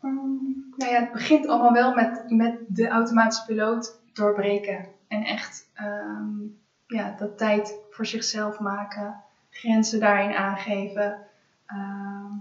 [0.00, 4.88] Mm, nou ja, het begint allemaal wel met, met de automatische piloot doorbreken.
[5.08, 6.38] En echt ehm,
[6.86, 9.22] ja, dat tijd voor zichzelf maken.
[9.50, 11.18] Grenzen daarin aangeven.
[11.66, 12.32] ehm,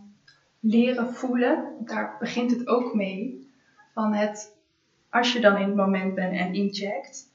[0.60, 1.74] leren voelen.
[1.86, 3.52] Daar begint het ook mee.
[3.94, 4.56] Van het,
[5.10, 7.29] als je dan in het moment bent en incheckt.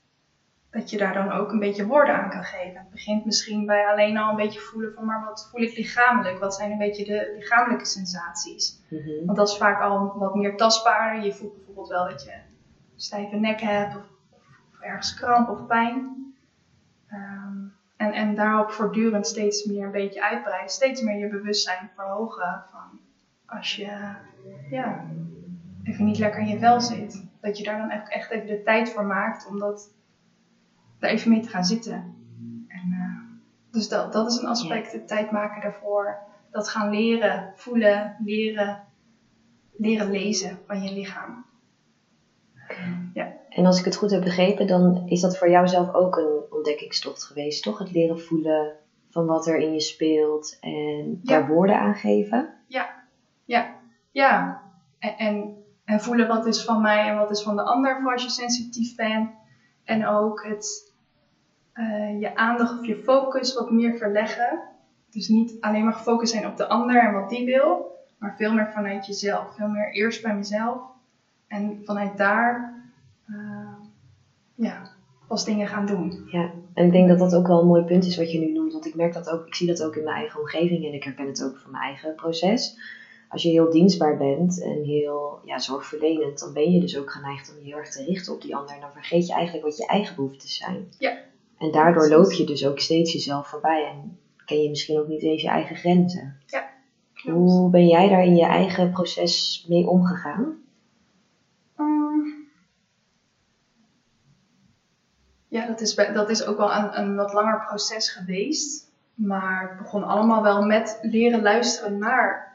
[0.74, 2.78] Dat je daar dan ook een beetje woorden aan kan geven.
[2.78, 6.38] Het begint misschien bij alleen al een beetje voelen van, maar wat voel ik lichamelijk?
[6.38, 8.80] Wat zijn een beetje de lichamelijke sensaties?
[8.88, 9.24] Mhm.
[9.24, 11.24] Want dat is vaak al wat meer tastbaar.
[11.24, 12.32] Je voelt bijvoorbeeld wel dat je
[12.96, 16.24] stijve nek hebt of, of ergens kramp of pijn.
[17.08, 17.56] Ehm,
[17.96, 20.70] en, en daarop voortdurend steeds meer een beetje uitbreiden.
[20.70, 22.98] Steeds meer je bewustzijn verhogen van
[23.46, 24.14] als je
[24.70, 25.04] ja,
[25.82, 27.24] even niet lekker in je vel zit.
[27.40, 29.90] Dat je daar dan echt, echt even de tijd voor maakt om dat,
[30.98, 31.94] daar even mee te gaan zitten.
[32.68, 33.36] En, eh,
[33.70, 36.18] dus dat, dat is een aspect, de tijd maken daarvoor.
[36.50, 38.84] Dat gaan leren, voelen, leren,
[39.76, 41.44] leren lezen van je lichaam.
[43.12, 43.32] Ja.
[43.48, 46.42] En als ik het goed heb begrepen, dan is dat voor jou zelf ook een
[46.50, 47.78] ontdekkingstocht geweest, toch?
[47.78, 48.72] Het leren voelen
[49.10, 51.38] van wat er in je speelt en Ja.
[51.38, 52.54] daar woorden aan geven.
[53.44, 53.74] Ja,
[54.10, 54.62] ja.
[54.98, 58.12] En, en, en voelen wat is van mij en wat is van de ander voor
[58.12, 59.30] als je sensitief bent.
[59.84, 60.92] En ook het,
[61.72, 64.60] eh, je aandacht of je focus wat meer verleggen.
[65.10, 68.52] Dus niet alleen maar gefocust zijn op de ander en wat die wil, maar veel
[68.52, 69.54] meer vanuit jezelf.
[69.54, 70.80] Veel meer eerst bij mezelf
[71.46, 72.82] en vanuit daar
[73.26, 73.74] eh,
[74.54, 74.90] ja,
[75.26, 76.28] pas dingen gaan doen.
[76.30, 78.52] Ja, en ik denk dat dat ook wel een mooi punt is wat je nu
[78.52, 78.72] noemt.
[78.72, 81.04] Want ik merk dat ook, ik zie dat ook in mijn eigen omgeving en ik
[81.04, 82.78] herken het ook van mijn eigen proces.
[83.34, 87.50] Als je heel dienstbaar bent en heel ja, zorgverlenend, dan ben je dus ook geneigd
[87.50, 88.74] om je heel erg te richten op die ander.
[88.74, 90.88] En dan vergeet je eigenlijk wat je eigen behoeftes zijn.
[90.98, 91.18] Ja.
[91.58, 95.22] En daardoor loop je dus ook steeds jezelf voorbij en ken je misschien ook niet
[95.22, 96.36] eens je eigen grenzen.
[97.14, 97.36] Klopt.
[97.36, 100.58] Hoe ben jij daar in je eigen proces mee omgegaan?
[101.76, 102.46] Mm.
[105.48, 108.92] Ja, dat is, dat is ook wel een, een wat langer proces geweest.
[109.14, 112.53] Maar het begon allemaal wel met leren luisteren naar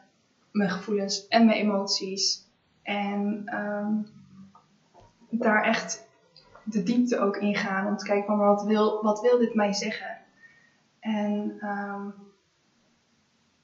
[0.51, 2.47] mijn gevoelens en mijn emoties.
[2.81, 3.93] En ehm,
[5.29, 6.07] daar echt
[6.63, 7.88] de diepte ook in gaan.
[7.88, 10.17] Om te kijken van wat wil, wat wil dit mij zeggen?
[10.99, 12.09] En ehm,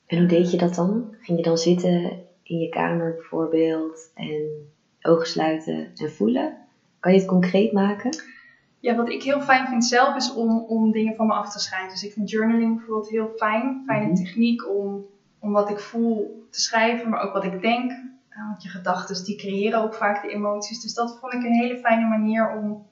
[0.05, 1.15] En hoe deed je dat dan?
[1.19, 4.71] Ging je dan zitten in je kamer bijvoorbeeld en
[5.01, 6.57] ogen sluiten en voelen?
[6.99, 8.23] Kan je het concreet maken?
[8.79, 11.59] Ja, wat ik heel fijn vind zelf is om, om dingen van me af te
[11.59, 11.89] schrijven.
[11.89, 13.83] Dus ik vind journaling bijvoorbeeld heel fijn.
[13.85, 14.15] Fijne Mhm.
[14.15, 15.05] techniek om,
[15.45, 17.91] om wat ik voel te schrijven, maar ook wat ik denk.
[18.29, 20.81] Want je gedachten die creëren ook vaak de emoties.
[20.81, 22.87] Dus dat vond ik een hele fijne manier om,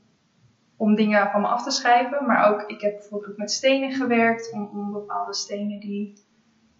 [0.76, 2.26] om dingen van me af te schrijven.
[2.26, 4.52] Maar ook, ik heb bijvoorbeeld ook met stenen gewerkt.
[4.52, 6.14] Om, om bepaalde stenen die,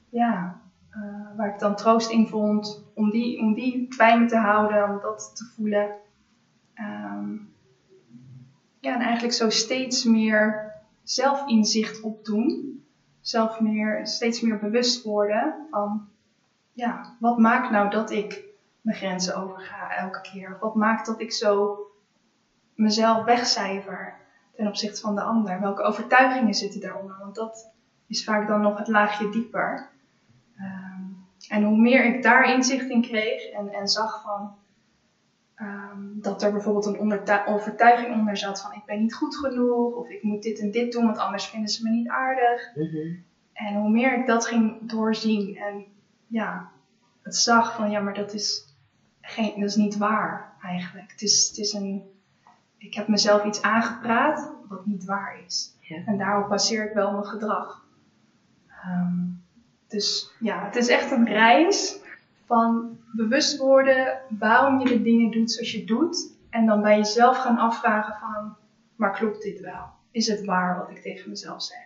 [0.10, 2.92] ja, eh, waar ik dan troost in vond.
[2.94, 5.96] Om die, om die bij me te houden, om dat te voelen.
[6.74, 7.32] Ehm,
[8.80, 10.72] ja, en eigenlijk zo steeds meer
[11.04, 12.73] zelfinzicht opdoen.
[13.24, 16.08] Zelf meer, steeds meer bewust worden van,
[16.74, 18.44] ja, wat maakt nou dat ik
[18.82, 20.58] mijn grenzen overga elke keer?
[20.60, 21.78] Wat maakt dat ik zo
[22.76, 24.16] mezelf wegcijfer
[24.56, 25.60] ten opzichte van de ander?
[25.60, 27.16] Welke overtuigingen zitten daaronder?
[27.20, 27.72] Want dat
[28.08, 29.90] is vaak dan nog het laagje dieper.
[30.58, 31.02] Ehm,
[31.50, 34.56] en hoe meer ik daar inzicht in kreeg en, en zag van,
[35.64, 40.10] Ehm, dat er bijvoorbeeld een overtuiging onder zat van ik ben niet goed genoeg of
[40.10, 42.76] ik moet dit en dit doen, want anders vinden ze me niet aardig.
[42.76, 43.16] Mhm.
[43.54, 45.86] En hoe meer ik dat ging doorzien en
[46.28, 46.72] ja,
[47.22, 48.76] het zag van ja, maar dat is,
[49.22, 51.12] geen, dat is niet waar eigenlijk.
[51.12, 52.04] Het is, het is een,
[52.78, 55.78] ik heb mezelf iets aangepraat wat niet waar is.
[56.06, 57.86] En daarop baseer ik wel mijn gedrag.
[58.68, 59.26] Ehm,
[59.88, 62.00] dus ja, het is echt een reis
[62.46, 66.32] van bewust worden waarom je de dingen doet zoals je doet.
[66.50, 68.56] En dan bij jezelf gaan afvragen van,
[68.96, 69.86] maar klopt dit wel?
[70.12, 71.78] Is het waar wat ik tegen mezelf zeg?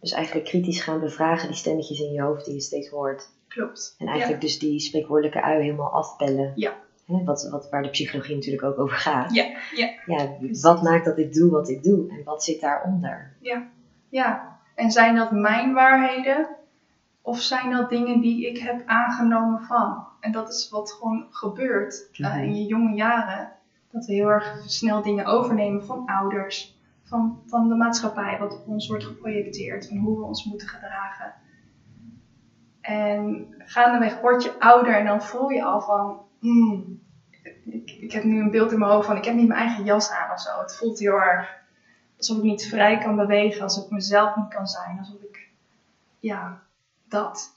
[0.00, 3.30] Dus eigenlijk kritisch gaan bevragen die stemmetjes in je hoofd die je steeds hoort.
[3.48, 3.94] Klopt.
[3.98, 6.52] En eigenlijk dus die spreekwoordelijke ui helemaal afpellen.
[6.54, 6.74] Ja.
[7.06, 9.34] Hè, wat, wat, waar de psychologie natuurlijk ook over gaat.
[9.34, 9.44] Ja,
[9.74, 9.90] ja.
[10.06, 10.62] Ja, Precies.
[10.62, 12.10] wat maakt dat ik doe wat ik doe?
[12.10, 13.32] En wat zit daaronder?
[14.08, 16.48] Ja, en zijn dat mijn waarheden?
[17.22, 20.06] Of zijn dat dingen die ik heb aangenomen van?
[20.26, 22.42] En dat is wat gewoon gebeurt eh, Mhm.
[22.42, 23.52] in je jonge jaren.
[23.90, 28.66] Dat we heel erg snel dingen overnemen van ouders, van, van de maatschappij, wat op
[28.66, 31.34] ons wordt geprojecteerd en hoe we ons moeten gedragen.
[32.80, 37.00] En gaandeweg word je ouder en dan voel je al van, hmm,
[37.64, 39.84] ik, ik heb nu een beeld in mijn hoofd van, ik heb niet mijn eigen
[39.84, 40.60] jas aan of zo.
[40.60, 41.48] Het voelt heel erg
[42.16, 45.48] alsof ik niet vrij kan bewegen, alsof ik mezelf niet kan zijn, alsof ik,
[46.18, 46.62] ja,
[47.08, 47.55] dat.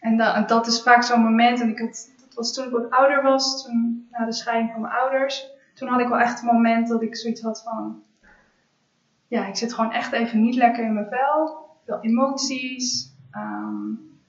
[0.00, 2.70] En, da- en dat is vaak zo'n moment, en ik had, dat was toen ik
[2.70, 6.40] wat ouder was, toen, na de scheiding van mijn ouders, toen had ik wel echt
[6.40, 8.02] een moment dat ik zoiets had van,
[9.26, 13.86] ja, ik zit gewoon echt even niet lekker in mijn vel, veel emoties, ehm,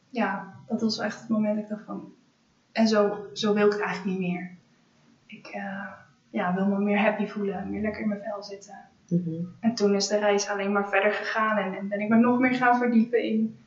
[0.10, 2.14] ja, dat was echt het moment dat ik dacht van,
[2.72, 4.52] en zo, zo wil ik het eigenlijk niet meer.
[5.26, 5.92] Ik eh,
[6.30, 8.76] ja, wil me meer happy voelen, meer lekker in mijn vel zitten.
[9.08, 9.44] Mhm.
[9.60, 12.40] En toen is de reis alleen maar verder gegaan en, en, ben ik me nog
[12.40, 13.59] meer gaan verdiepen in,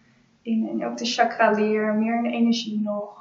[0.43, 3.21] in, in ook de chakra leer, meer in energie nog.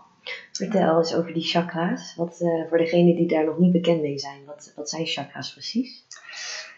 [0.52, 2.16] Vertel eens over die chakra's.
[2.16, 5.52] Wat, uh, voor degenen die daar nog niet bekend mee zijn, wat, wat zijn chakra's
[5.52, 6.06] precies?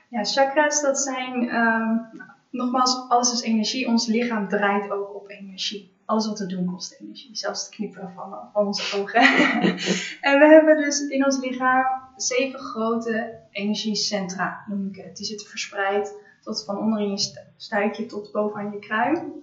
[0.10, 2.10] Ja, chakra's dat zijn, um,
[2.49, 3.88] nogmaals, alles is energie.
[3.88, 5.91] Ons lichaam draait ook op energie.
[6.06, 7.36] Alles wat we doen kost energie.
[7.36, 9.21] Zelfs het knipperen van, van onze ogen.
[10.27, 15.17] en we hebben dus in ons lichaam zeven grote energiecentra, noem ik het.
[15.17, 19.42] Die zitten verspreid tot van onder in je stuitje tot bovenaan je kruin.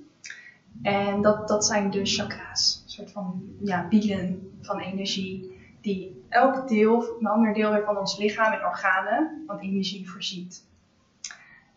[0.83, 2.83] En dat, dat zijn de chakra's.
[2.85, 5.59] Een soort van ja, wielen van energie.
[5.81, 10.65] Die elk deel, een ander deel weer van ons lichaam en organen van energie voorziet.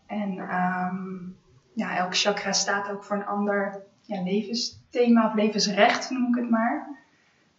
[0.06, 1.36] En um,
[1.74, 6.50] ja, elk chakra staat ook voor een ander ja, levensthema of levensrecht, noem ik het
[6.50, 7.02] maar.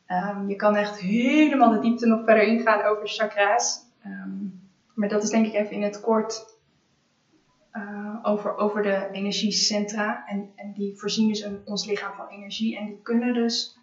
[0.07, 3.79] Um, je kan echt helemaal de diepte nog verder ingaan over chakra's.
[4.05, 6.54] Um, maar dat is denk ik even in het kort
[8.25, 10.23] over, over de energiecentra.
[10.27, 12.77] En, die voorzien dus ons lichaam van energie.
[12.77, 13.77] En die kunnen dus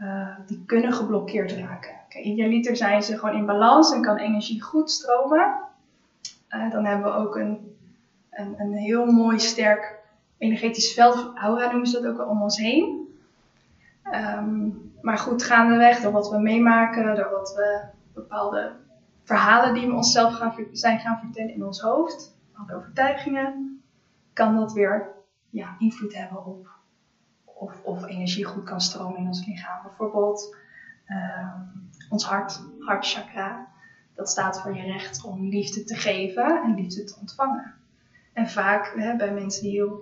[0.00, 1.94] uh, die kunnen geblokkeerd raken.
[2.08, 5.58] Kijk, idealiter zijn ze gewoon in balans en kan energie goed stromen.
[6.50, 7.76] Uh, dan hebben we ook een,
[8.30, 9.98] een, een heel mooi sterk
[10.40, 13.08] energetisch veld, aura noemen ze dat ook om ons heen.
[14.12, 17.80] Um, maar goed, gaandeweg, door wat we meemaken, door wat we
[18.14, 18.72] bepaalde
[19.24, 22.36] verhalen die we onszelf gaan, zijn gaan vertellen in ons hoofd,
[22.72, 23.82] overtuigingen,
[24.32, 25.08] kan dat weer
[25.50, 26.68] ja, invloed hebben op
[27.60, 29.82] of, of energie goed kan stromen in ons lichaam.
[29.82, 30.56] Bijvoorbeeld
[31.08, 33.68] um, ons hart, hartchakra,
[34.14, 37.74] dat staat voor je recht om liefde te geven en liefde te ontvangen.
[38.32, 40.00] En vaak hè, bij mensen die heel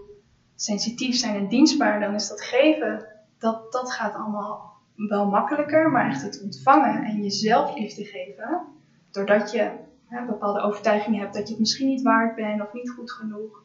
[0.55, 3.07] sensitief zijn en dienstbaar, dan is dat geven,
[3.39, 8.67] dat, dat gaat allemaal wel makkelijker, maar echt het ontvangen en jezelf liefde geven,
[9.11, 9.71] doordat je
[10.09, 13.63] hè, bepaalde overtuigingen hebt dat je het misschien niet waard bent of niet goed genoeg,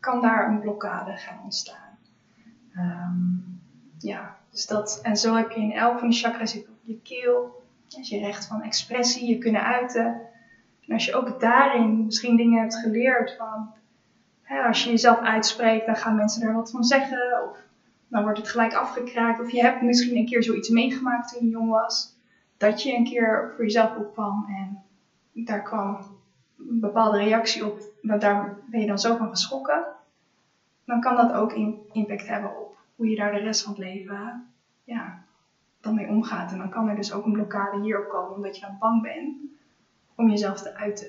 [0.00, 1.98] kan daar een blokkade gaan ontstaan.
[2.76, 3.60] Um,
[3.98, 7.62] ja, dus dat, en zo heb je in elk van de chakras je, je keel,
[7.86, 10.20] je recht van expressie, je kunnen uiten.
[10.86, 13.72] En als je ook daarin misschien dingen hebt geleerd van
[14.58, 17.50] als je jezelf uitspreekt, dan gaan mensen er wat van zeggen.
[17.50, 17.58] Of
[18.08, 19.40] dan wordt het gelijk afgekraakt.
[19.40, 22.16] Of je hebt misschien een keer zoiets meegemaakt toen je jong was.
[22.56, 24.82] Dat je een keer voor jezelf opkwam en
[25.32, 25.96] daar kwam
[26.58, 27.80] een bepaalde reactie op.
[28.02, 29.84] Daar ben je dan zo van geschrokken.
[30.84, 31.52] Dan kan dat ook
[31.92, 34.46] impact hebben op hoe je daar de rest van het leven
[34.84, 35.22] ja,
[35.80, 36.52] dan mee omgaat.
[36.52, 39.36] En dan kan er dus ook een blokkade hierop komen, omdat je dan bang bent
[40.14, 41.06] om jezelf te uiten.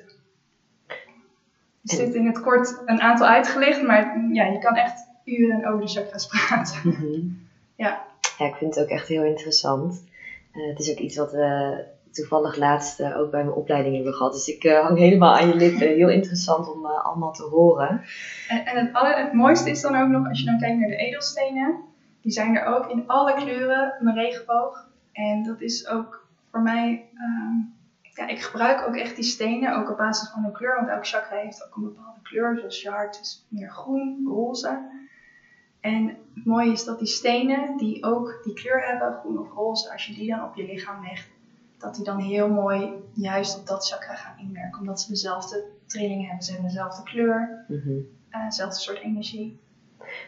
[1.84, 5.81] Er zit in het kort een aantal uitgelegd, maar ja, je kan echt uren over
[5.81, 6.89] de chakras praten.
[6.89, 7.19] Mhm.
[7.75, 8.05] ja.
[8.38, 10.03] ja, ik vind het ook echt heel interessant.
[10.53, 14.13] Uh, het is ook iets wat we toevallig laatst uh, ook bij mijn opleiding hebben
[14.13, 14.34] gehad.
[14.34, 15.88] Dus ik uh, hang helemaal aan je lippen.
[15.88, 18.02] Heel interessant om allemaal te horen.
[18.47, 20.89] En, en het, aller, het mooiste is dan ook nog, als je dan kijkt naar
[20.89, 21.80] de edelstenen.
[22.21, 24.89] Die zijn er ook in alle kleuren de regenboog.
[25.12, 27.74] En dat is ook voor mij um,
[28.15, 31.08] ja, ik gebruik ook echt die stenen, ook op basis van de kleur, want elk
[31.08, 34.80] chakra heeft ook een bepaalde kleur, zoals je hart is meer groen, roze.
[35.80, 39.91] En het mooie is dat die stenen, die ook die kleur hebben, groen of roze,
[39.91, 41.30] als je die dan op je lichaam legt,
[41.82, 46.26] dat die dan heel mooi juist op dat chakra gaan inwerken, omdat ze dezelfde trilling
[46.28, 49.60] hebben, ze hebben dezelfde kleur, mm dezelfde soort energie.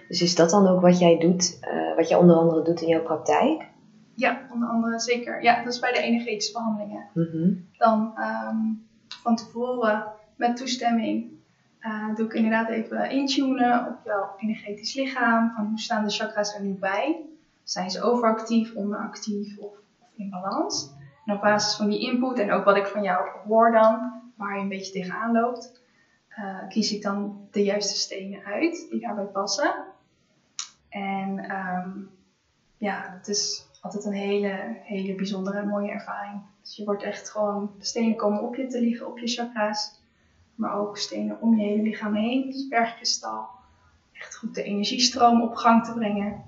[0.07, 2.87] Dus is dat dan ook wat jij doet, uh, wat jij onder andere doet in
[2.87, 3.67] jouw praktijk?
[4.13, 5.43] Ja, onder andere zeker.
[5.43, 7.05] Ja, dat is bij de energetische behandelingen.
[7.13, 7.53] Mhm.
[7.77, 11.31] Dan um, van tevoren met toestemming
[11.81, 15.51] uh, doe ik inderdaad even intunen op jouw energetisch lichaam.
[15.55, 17.25] Van hoe staan de chakras er nu bij?
[17.63, 20.91] Zijn ze overactief, onderactief of, of in balans?
[21.25, 24.55] En op basis van die input en ook wat ik van jou hoor dan, waar
[24.55, 25.81] je een beetje tegenaan loopt,
[26.39, 29.73] uh, kies ik dan de juiste stenen uit die daarbij passen.
[30.89, 32.09] En um,
[32.77, 36.41] ja, het is altijd een hele, hele bijzondere en mooie ervaring.
[36.61, 40.01] Dus je wordt echt gewoon, de stenen komen op je te liggen, op je chakra's.
[40.55, 43.47] Maar ook stenen om je hele lichaam heen, dus bergkristal.
[44.11, 46.43] Echt goed de energiestroom op gang te brengen.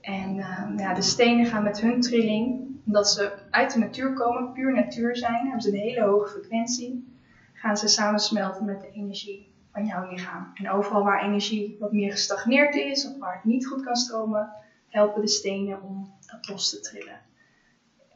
[0.00, 4.52] En uh, ja, de stenen gaan met hun trilling, omdat ze uit de natuur komen,
[4.52, 7.18] puur natuur zijn, hebben ze een hele hoge frequentie,
[7.52, 10.50] gaan ze samensmelten met de energie van jouw lichaam.
[10.54, 14.52] En overal waar energie wat meer gestagneerd is, of waar het niet goed kan stromen,
[14.88, 17.20] helpen de stenen om dat los te trillen.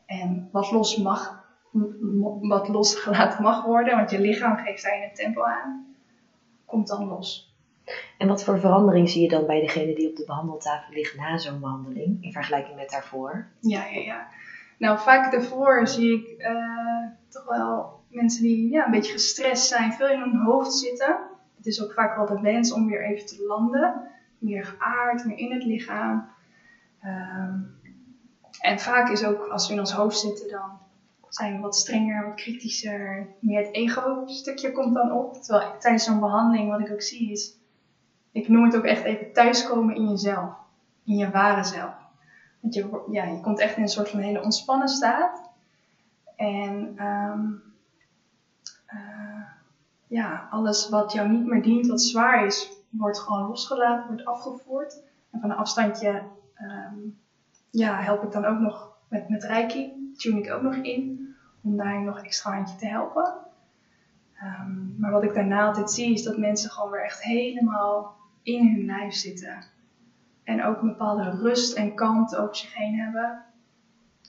[0.06, 1.44] En wat los mag,
[2.40, 5.96] wat losgelaten mag worden, want je lichaam geeft daar het tempo aan,
[6.64, 7.56] komt dan los.
[8.18, 11.38] En wat voor verandering zie je dan bij degene die op de behandeltafel ligt na
[11.38, 13.46] zo'n behandeling, in vergelijking met daarvoor?
[13.60, 14.26] Ja, ja, ja.
[14.78, 19.92] Nou, vaak daarvoor zie ik uh, toch wel mensen die ja, een beetje gestrest zijn,
[19.92, 21.16] veel in hun hoofd zitten.
[21.56, 24.08] Het is ook vaak wel de wens om weer even te landen.
[24.38, 26.28] Meer geaard, meer in het lichaam.
[27.00, 27.60] Ehm,
[28.60, 30.78] en vaak is ook als we in ons hoofd zitten, dan
[31.28, 33.26] zijn we wat strenger, wat kritischer.
[33.40, 35.34] Meer het ego-stukje komt dan op.
[35.34, 37.56] Terwijl tijdens zo'n behandeling, wat ik ook zie, is.
[38.32, 40.52] Ik noem het ook echt even thuiskomen in jezelf.
[41.04, 42.07] In je ware zelf.
[42.60, 45.50] Je, ja, je komt echt in een soort van hele ontspannen staat.
[46.36, 47.46] En ehm,
[48.86, 49.46] eh,
[50.06, 55.02] ja, alles wat jou niet meer dient, wat zwaar is, wordt gewoon losgelaten, wordt afgevoerd.
[55.30, 56.22] En van een afstandje
[56.54, 56.96] ehm,
[57.70, 61.76] ja, help ik dan ook nog met, met Reiki, tune ik ook nog in, om
[61.76, 63.34] daar nog extra handje te helpen.
[64.34, 68.66] Ehm, maar wat ik daarna altijd zie, is dat mensen gewoon weer echt helemaal in
[68.66, 69.64] hun lijf zitten.
[70.48, 73.44] En ook een bepaalde rust en kalmte over zich heen hebben.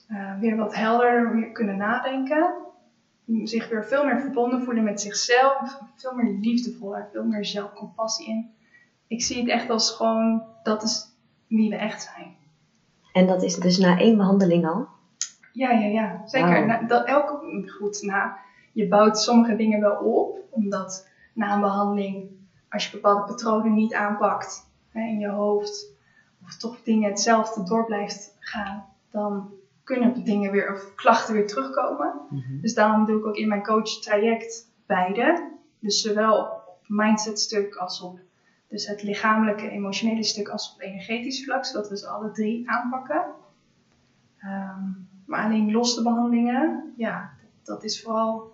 [0.08, 2.54] Uh, weer wat helder weer kunnen nadenken.
[3.44, 5.80] Zich weer veel meer verbonden voelen met zichzelf.
[5.96, 8.50] Veel meer liefdevoller, veel meer zelfcompassie in.
[9.06, 12.34] Ik zie het echt als gewoon, dat is wie we echt zijn.
[13.12, 14.86] En dat is dus na één behandeling al?
[15.52, 16.22] Ja, ja, ja.
[16.24, 16.66] Zeker.
[16.66, 18.36] Na, dat, elke, goed, na,
[18.72, 20.38] je bouwt sommige dingen wel op.
[20.50, 22.30] Omdat na een behandeling,
[22.68, 25.98] als je bepaalde patronen niet aanpakt hè, in je hoofd,
[26.44, 29.50] of toch dingen hetzelfde door blijft gaan, dan
[29.84, 32.12] kunnen dingen weer, of klachten weer terugkomen.
[32.30, 32.60] Mhm.
[32.60, 35.50] Dus daarom doe ik ook in mijn coach traject beide.
[35.78, 38.18] Dus zowel op mindset stuk als op
[38.68, 43.24] dus het lichamelijke, emotionele stuk als op energetisch vlak, zodat we ze alle drie aanpakken.
[44.38, 44.88] Ehm,
[45.26, 47.30] maar alleen losse behandelingen, ja,
[47.62, 48.52] dat is vooral,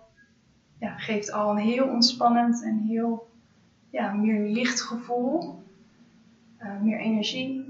[0.79, 3.29] ja, geeft al een heel ontspannend en heel,
[3.89, 5.65] ja, meer licht gevoel.
[6.57, 7.66] Eh, meer energie.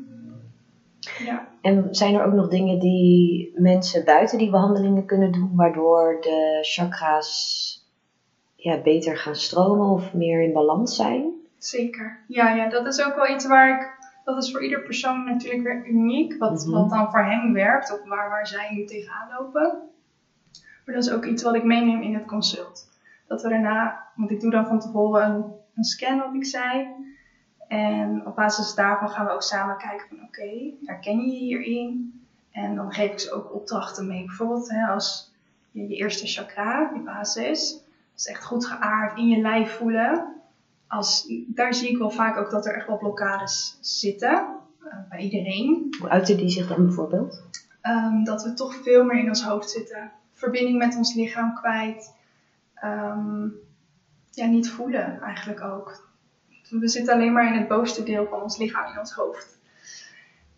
[1.26, 1.48] Ja.
[1.62, 6.60] En zijn er ook nog dingen die mensen buiten die behandelingen kunnen doen, waardoor de
[6.62, 7.86] chakra's
[8.56, 11.32] ja, beter gaan stromen of meer in balans zijn?
[11.58, 12.20] Zeker.
[12.28, 13.96] Ja, ja, dat is ook wel iets waar ik.
[14.24, 16.38] Dat is voor ieder persoon natuurlijk weer uniek.
[16.38, 16.72] Wat, Mhm.
[16.76, 19.80] wat dan voor hem werkt, of waar, waar zij nu tegenaan lopen.
[20.86, 22.90] Maar dat is ook iets wat ik meeneem in het consult.
[23.28, 25.44] Dat we daarna, want ik doe dan van tevoren een,
[25.76, 26.88] een scan, wat ik zei.
[27.68, 32.22] En op basis daarvan gaan we ook samen kijken van oké, herken je je hierin?
[32.52, 34.26] En dan geef ik ze ook opdrachten mee.
[34.26, 35.32] Bijvoorbeeld hè, als
[35.72, 37.82] je, je eerste chakra, je basis, dat
[38.16, 40.36] is echt goed geaard in je lijf voelen
[40.88, 44.56] als, daar zie ik wel vaak ook dat er echt wel blokkades zitten.
[44.84, 45.96] eh, bij iedereen.
[46.00, 47.44] Hoe uiten die zich dan bijvoorbeeld?
[47.82, 50.12] Ehm, dat we toch veel meer in ons hoofd zitten.
[50.34, 52.14] Verbinding met ons lichaam kwijt.
[52.74, 53.48] Ehm,
[54.32, 56.07] ja, niet voelen eigenlijk ook.
[56.70, 59.60] We zitten alleen maar in het bovenste deel van ons lichaam, in ons hoofd.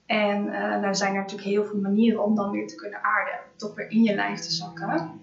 [0.05, 3.39] En eh nou zijn er natuurlijk heel veel manieren om dan weer te kunnen aarden.
[3.55, 5.19] Toch weer in je lijf te zakken.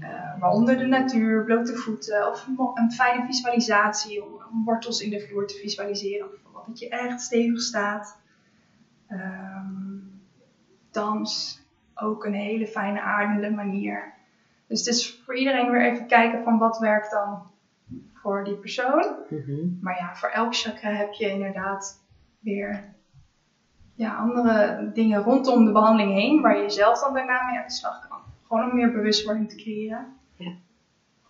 [0.00, 5.46] Eh, waaronder de natuur, blote voeten of een fijne visualisatie om wortels in de vloer
[5.46, 6.28] te visualiseren.
[6.30, 8.18] Bijvoorbeeld dat je echt stevig staat.
[9.08, 9.88] Ehm,
[10.90, 11.62] dans,
[11.94, 14.12] ook een hele fijne aardende manier.
[14.66, 17.50] Dus het is voor iedereen weer even kijken van wat werkt dan
[18.14, 19.16] voor die persoon.
[19.28, 19.66] Mhm.
[19.80, 22.00] Maar ja, voor elk chakra heb je inderdaad
[22.38, 22.94] weer
[23.94, 27.72] ja, andere dingen rondom de behandeling heen, waar je zelf dan daarna mee aan de
[27.72, 28.18] slag kan.
[28.46, 30.16] Gewoon om meer bewustwording te creëren.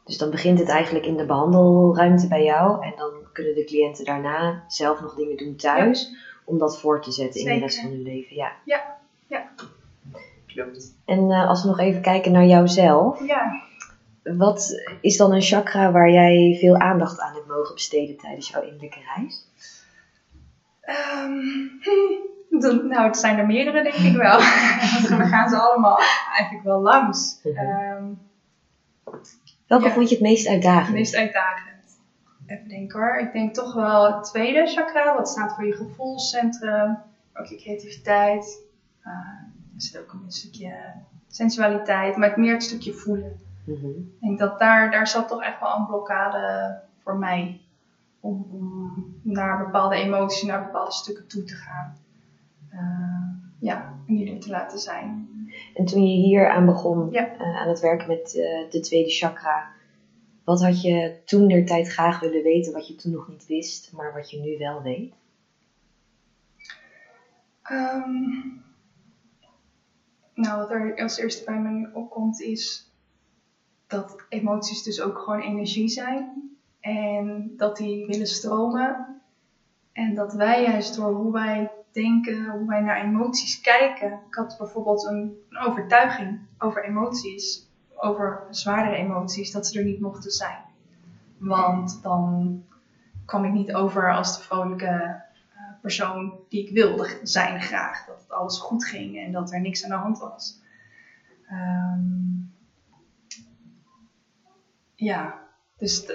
[0.04, 4.04] Dus dan begint het eigenlijk in de behandelruimte bij jou en dan kunnen de cliënten
[4.04, 7.90] daarna zelf nog dingen doen thuis om dat voor te zetten in de rest van
[7.90, 8.36] hun leven.
[8.36, 8.52] Ja.
[10.46, 10.94] Klopt.
[11.04, 13.62] En eh, als we nog even kijken naar jouzelf, Ja,
[14.36, 18.60] wat is dan een chakra waar jij veel aandacht aan hebt mogen besteden tijdens jouw
[18.60, 19.46] innerlijke reis?
[20.80, 21.30] Ehm,
[21.84, 24.38] hm, dan- nou, het zijn er meerdere, denk ik wel.
[25.18, 25.98] Dan gaan ze allemaal
[26.36, 27.40] eigenlijk wel langs.
[27.42, 27.58] Mhm.
[27.58, 28.04] Ehm,
[29.66, 29.92] Welke Ja.
[29.92, 30.94] vond je het meest het uitdagend?
[30.94, 31.66] meest uitdagend.
[32.46, 33.16] Even denken hoor.
[33.16, 36.98] Ik denk toch wel het tweede chakra, wat staat voor je gevoelscentrum,
[37.34, 38.60] ook je creativiteit.
[39.02, 39.10] Eh,
[39.74, 40.74] er zit ook een stukje
[41.28, 43.40] sensualiteit, maar het meer het stukje voelen.
[43.68, 43.86] Mhm.
[43.98, 47.60] Ik denk dat daar, daar zat toch echt wel een blokkade voor mij.
[48.20, 48.92] Om, om
[49.22, 51.96] naar bepaalde emoties, naar bepaalde stukken toe te gaan.
[52.70, 55.28] Eh, ja, en die er te laten zijn.
[55.74, 57.36] En toen je hier aan begon, Ja.
[57.38, 59.66] eh, aan het werken met eh, de tweede chakra,
[60.44, 63.92] wat had je toen der tijd graag willen weten wat je toen nog niet wist,
[63.92, 65.12] maar wat je nu wel weet?
[67.62, 68.20] Ehm,
[70.34, 72.87] nou, wat er als eerste bij me opkomt is
[73.88, 76.50] dat emoties dus ook gewoon energie zijn.
[76.80, 79.20] En dat die willen stromen.
[79.92, 84.12] En dat wij juist door hoe wij denken, hoe wij naar emoties kijken.
[84.12, 87.66] Ik had bijvoorbeeld een, een overtuiging over emoties.
[88.00, 90.62] over zwaardere emoties, dat ze er niet mochten zijn.
[91.38, 92.62] Want dan
[93.24, 98.06] kwam ik niet over als de vrolijke eh, persoon die ik wilde zijn graag.
[98.06, 100.60] Dat het alles goed ging en dat er niks aan de hand was.
[101.48, 102.37] Ehm,
[104.98, 105.38] ja,
[105.76, 106.06] dus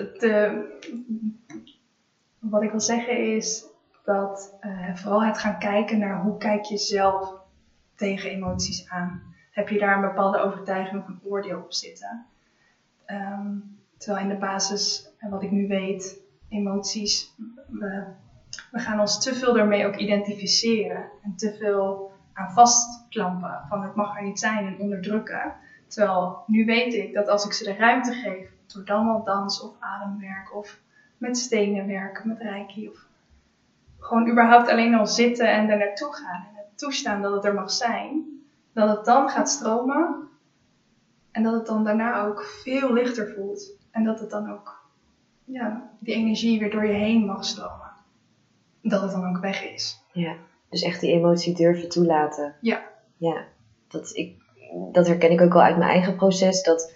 [2.40, 3.66] wat ik wil zeggen is
[4.04, 7.36] dat uh, vooral het gaan kijken naar hoe kijk je zelf
[7.96, 9.22] tegen emoties aan.
[9.52, 12.26] Heb je daar een bepaalde overtuiging of een oordeel op zitten?
[13.06, 13.58] Ehm,
[13.98, 17.36] terwijl in de basis, en wat ik nu weet, emoties,
[17.68, 18.04] we,
[18.72, 23.96] we gaan ons te veel daarmee ook identificeren en te veel aan vastklampen van het
[23.96, 25.56] mag er niet zijn en onderdrukken.
[25.88, 29.62] Terwijl nu weet ik dat als ik ze de ruimte geef, door dan wel dans
[29.62, 30.80] of ademwerk of
[31.18, 33.06] met stenen werken, met reiki of
[34.00, 37.54] gewoon überhaupt alleen al zitten en er naartoe gaan en het toestaan dat het er
[37.54, 38.24] mag zijn,
[38.74, 40.30] dat het dan gaat stromen
[41.32, 44.82] en dat het dan daarna ook veel lichter voelt en dat het dan ook,
[45.46, 47.92] ja, die energie weer door je heen mag stromen.
[48.82, 50.04] Dat het dan ook weg is.
[50.12, 50.36] Ja,
[50.70, 52.56] dus echt die emotie durven toelaten.
[52.62, 52.84] Ja.
[53.18, 53.44] Ja,
[53.88, 54.36] dat, ik,
[54.92, 56.94] dat herken ik ook wel uit mijn eigen proces, dat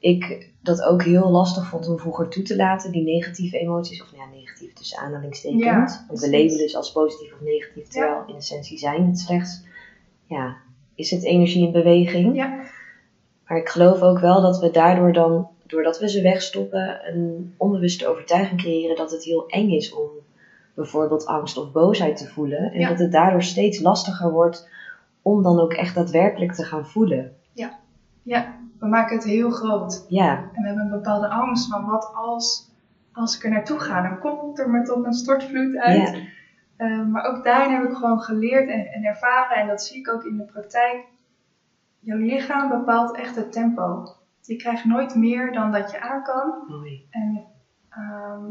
[0.00, 4.12] ik dat ook heel lastig vond om vroeger toe te laten, die negatieve emoties, of
[4.12, 5.62] nou ja, negatief tussen aanhalingstekens.
[5.64, 9.62] Ja, Want we labelen dus als positief of negatief, terwijl in essentie zijn het slechts,
[10.26, 10.56] ja,
[10.94, 12.36] is het energie in beweging.
[12.36, 12.60] Ja.
[13.46, 18.06] Maar ik geloof ook wel dat we daardoor dan, doordat we ze wegstoppen, een onbewuste
[18.06, 20.08] overtuiging creëren dat het heel eng is om
[20.74, 22.72] bijvoorbeeld angst of boosheid te voelen.
[22.72, 22.88] En Ja.
[22.88, 24.68] dat het daardoor steeds lastiger wordt
[25.22, 27.36] om dan ook echt daadwerkelijk te gaan voelen.
[28.22, 30.04] Ja, we maken het heel groot.
[30.08, 32.70] Ja, En we hebben een bepaalde angst van wat als,
[33.12, 36.10] als ik er naartoe ga, dan komt er me toch een stortvloed uit.
[36.16, 36.18] ja,
[36.76, 40.08] Eh, maar ook daarin heb ik gewoon geleerd en, en ervaren, en dat zie ik
[40.12, 41.04] ook in de praktijk.
[41.98, 44.14] Jouw lichaam bepaalt echt het tempo.
[44.42, 46.64] Je krijgt nooit meer dan dat je aan kan.
[46.68, 47.06] mooi.
[47.10, 47.44] En
[47.88, 48.44] ehm,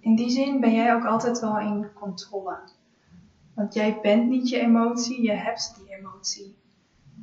[0.00, 2.58] in die zin ben jij ook altijd wel in controle.
[3.54, 6.56] Want jij bent niet je emotie, je hebt die emotie.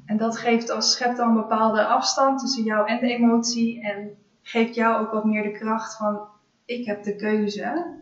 [0.06, 3.82] En dat geeft als schept dan een bepaalde afstand tussen jou en de emotie.
[3.82, 6.22] En geeft jou ook wat meer de kracht van
[6.66, 7.98] ik heb de keuze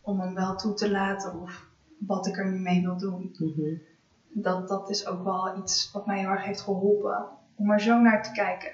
[0.00, 1.66] om hem wel toe te laten of
[1.98, 3.34] wat ik er nu mee wil doen.
[3.38, 3.74] Mhm.
[4.32, 8.00] Dat, dat is ook wel iets wat mij heel erg heeft geholpen om er zo
[8.00, 8.72] naar te kijken.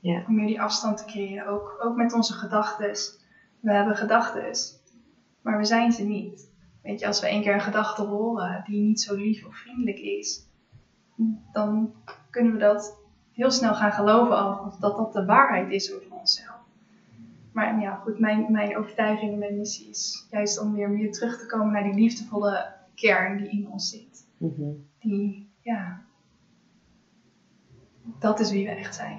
[0.00, 2.92] Om meer die afstand te creëren, ook, ook met onze gedachten.
[3.60, 4.52] We hebben gedachten,
[5.40, 6.48] maar we zijn ze niet.
[6.82, 9.98] Weet je, als we één keer een gedachte horen die niet zo lief of vriendelijk
[9.98, 10.48] is,
[11.52, 11.92] dan
[12.30, 12.98] kunnen we dat
[13.32, 16.58] heel snel gaan geloven als dat dat de waarheid is over onszelf.
[17.52, 21.38] Maar ja, goed, mijn, mijn overtuiging en mijn missie is juist om weer meer terug
[21.38, 24.26] te komen naar die liefdevolle kern die in ons zit.
[24.36, 24.70] Mhm.
[25.00, 26.00] Die, ja,
[28.18, 29.18] dat is wie we echt zijn.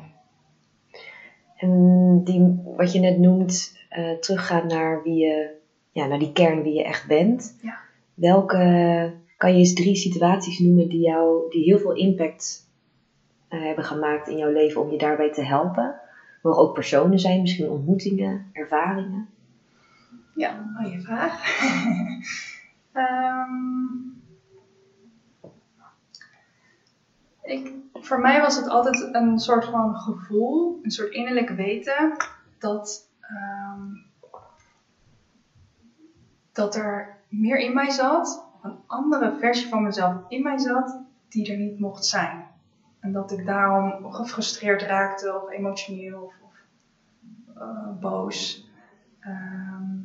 [1.58, 5.56] En die, wat je net noemt, eh, teruggaan naar wie je,
[5.92, 7.58] ja, naar die kern wie je echt bent.
[7.62, 7.78] Ja.
[8.14, 12.70] Welke, kan je eens drie situaties noemen die jou, die heel veel impact
[13.48, 15.96] eh, hebben gemaakt in jouw leven om je daarbij te helpen?
[16.42, 19.30] Mogen ook personen zijn, misschien ontmoetingen, ervaringen.
[20.36, 21.34] Ja, mooie vraag.
[22.92, 23.50] Ehm,
[27.42, 32.16] ik, voor mij was het altijd een soort van gevoel, een soort innerlijk weten
[32.58, 33.82] dat, ehm,
[36.52, 41.00] dat er meer in mij zat, een andere versie van mezelf in mij zat,
[41.30, 42.46] die er niet mocht zijn.
[43.00, 46.34] En dat ik daarom gefrustreerd raakte of emotioneel of,
[47.56, 48.70] eh, boos.
[49.20, 49.98] Ehm,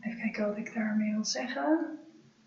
[0.00, 1.98] even kijken wat ik daarmee wil zeggen.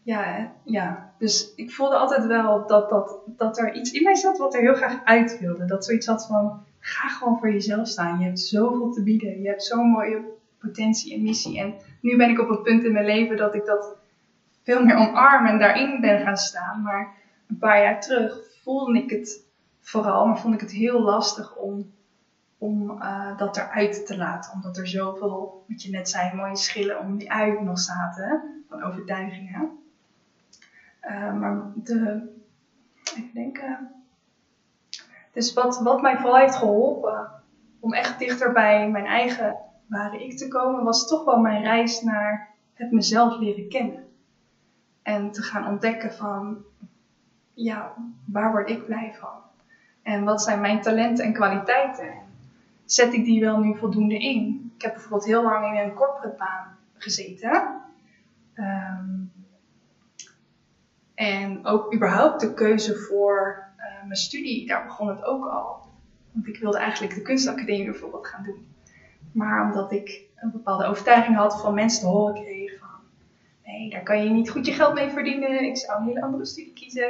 [0.01, 4.15] Ja, hè, ja, dus ik voelde altijd wel dat, dat, dat er iets in mij
[4.15, 5.65] zat wat er heel graag uit wilde.
[5.65, 8.19] Dat zoiets had van, ga gewoon voor jezelf staan.
[8.19, 9.41] Je hebt zoveel te bieden.
[9.41, 10.23] Je hebt zo'n mooie
[10.65, 11.59] potentie en missie.
[11.59, 13.95] En nu ben ik op een punt in mijn leven dat ik dat
[14.63, 16.81] veel meer omarm en daarin ben gaan staan.
[16.81, 17.13] Maar
[17.47, 19.45] een paar jaar terug voelde ik het
[19.79, 21.93] vooral, maar vond ik het heel lastig om
[22.57, 24.53] om eh, dat eruit te laten.
[24.53, 28.83] Omdat er zoveel, wat je net zei, mooie schillen om die uit nog zaten van
[28.83, 29.79] overtuigingen.
[30.99, 32.29] Eh, maar de,
[33.15, 33.91] even denken.
[35.31, 37.31] Dus wat, wat mij vooral heeft geholpen
[37.79, 39.57] om echt dichter bij mijn eigen
[39.87, 44.07] ware ik te komen, was toch wel mijn reis naar het mezelf leren kennen.
[45.01, 46.57] En te gaan ontdekken van,
[47.53, 47.93] ja,
[48.25, 49.41] waar word ik blij van?
[50.01, 52.25] En wat zijn mijn talenten en kwaliteiten?
[52.85, 54.71] zet ik die wel nu voldoende in?
[54.75, 57.81] Ik heb bijvoorbeeld heel lang in een corporate baan gezeten.
[58.53, 59.09] Ehm,
[61.13, 65.79] en ook überhaupt de keuze voor eh, mijn studie, daar begon het ook al.
[66.31, 68.74] Want ik wilde eigenlijk de kunstacademie bijvoorbeeld gaan doen.
[69.35, 72.89] Maar omdat ik een bepaalde overtuiging had van mensen te horen kreeg van...
[73.65, 75.63] Nee, daar kan je niet goed je geld mee verdienen.
[75.63, 77.09] Ik zou een hele andere studie kiezen.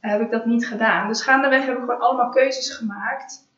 [0.00, 1.08] Uh, heb ik dat niet gedaan.
[1.08, 3.48] Dus gaandeweg heb ik gewoon allemaal keuzes gemaakt.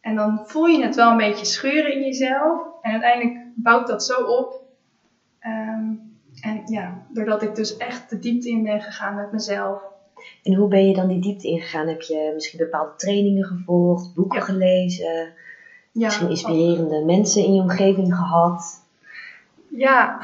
[0.00, 2.62] En dan voel je het wel een beetje scheuren in jezelf.
[2.82, 4.62] En uiteindelijk bouwt dat zo op.
[5.38, 5.92] Ehm,
[6.40, 9.82] en ja, doordat ik dus echt de diepte in ben gegaan met mezelf.
[10.42, 11.88] En hoe ben je dan die diepte ingegaan?
[11.88, 15.32] Heb je misschien bepaalde trainingen gevolgd, boeken gelezen?
[15.92, 18.82] Ja, misschien inspirerende mensen in je omgeving gehad?
[19.68, 20.18] Ja,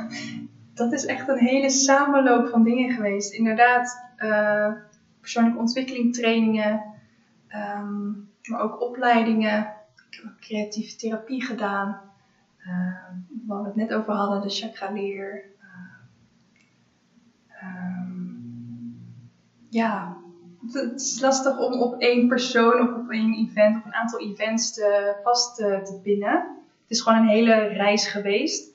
[0.74, 3.32] dat is echt een hele samenloop van dingen geweest.
[3.32, 4.72] Inderdaad, uh,
[5.20, 6.80] persoonlijke ontwikkeling trainingen,
[7.46, 8.10] ehm,
[8.42, 9.58] maar ook opleidingen.
[10.10, 12.00] Ik heb creatieve therapie gedaan.
[12.66, 13.04] Uh,
[13.46, 15.42] waar we het net over hadden, de chakra leer.
[17.60, 18.16] Ehm,
[19.68, 20.16] ja,
[20.72, 24.74] het is lastig om op één persoon of op één event of een aantal events
[24.74, 26.32] te, vast te, te pinnen.
[26.82, 28.74] Het is gewoon een hele reis geweest.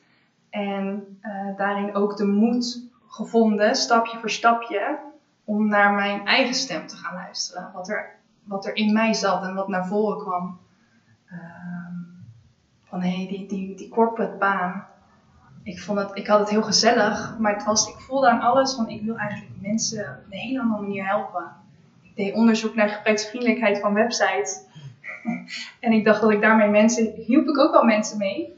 [0.50, 5.00] En uh, daarin ook de moed gevonden, stapje voor stapje,
[5.44, 7.72] om naar mijn eigen stem te gaan luisteren.
[7.74, 10.60] Wat er, wat er in mij zat en wat naar voren kwam.
[11.32, 11.38] Uh,
[12.84, 14.86] van hé, hey, die, die, die corporate baan.
[15.64, 18.74] Ik, vond het, ik had het heel gezellig, maar het was, ik voelde aan alles
[18.74, 21.52] van ik wil eigenlijk mensen op een hele andere manier helpen.
[22.16, 24.59] Ik deed onderzoek naar gebruiksvriendelijkheid van websites.
[25.80, 28.53] en ik dacht dat ik daarmee mensen, hielp ik ook wel mensen mee.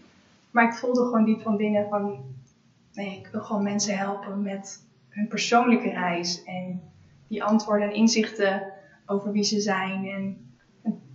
[0.52, 2.18] Maar ik voelde gewoon diep van binnen van,
[2.94, 6.44] nee, ik wil gewoon mensen helpen met hun persoonlijke reis.
[6.44, 6.82] En
[7.28, 8.74] die antwoorden en inzichten
[9.06, 10.52] over wie ze zijn en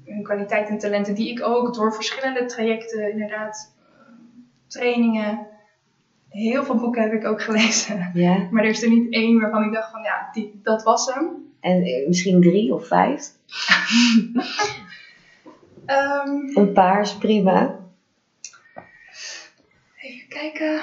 [0.05, 3.75] hun kwaliteiten en talenten, die ik ook door verschillende trajecten, inderdaad,
[4.67, 5.47] trainingen,
[6.29, 8.11] heel veel boeken heb ik ook gelezen.
[8.51, 11.48] Maar er is er niet één waarvan ik dacht van ja, die, dat was hem.
[11.61, 13.33] En eh, misschien drie of vijf?
[15.87, 17.87] um, een paar is prima.
[19.97, 20.81] Even kijken.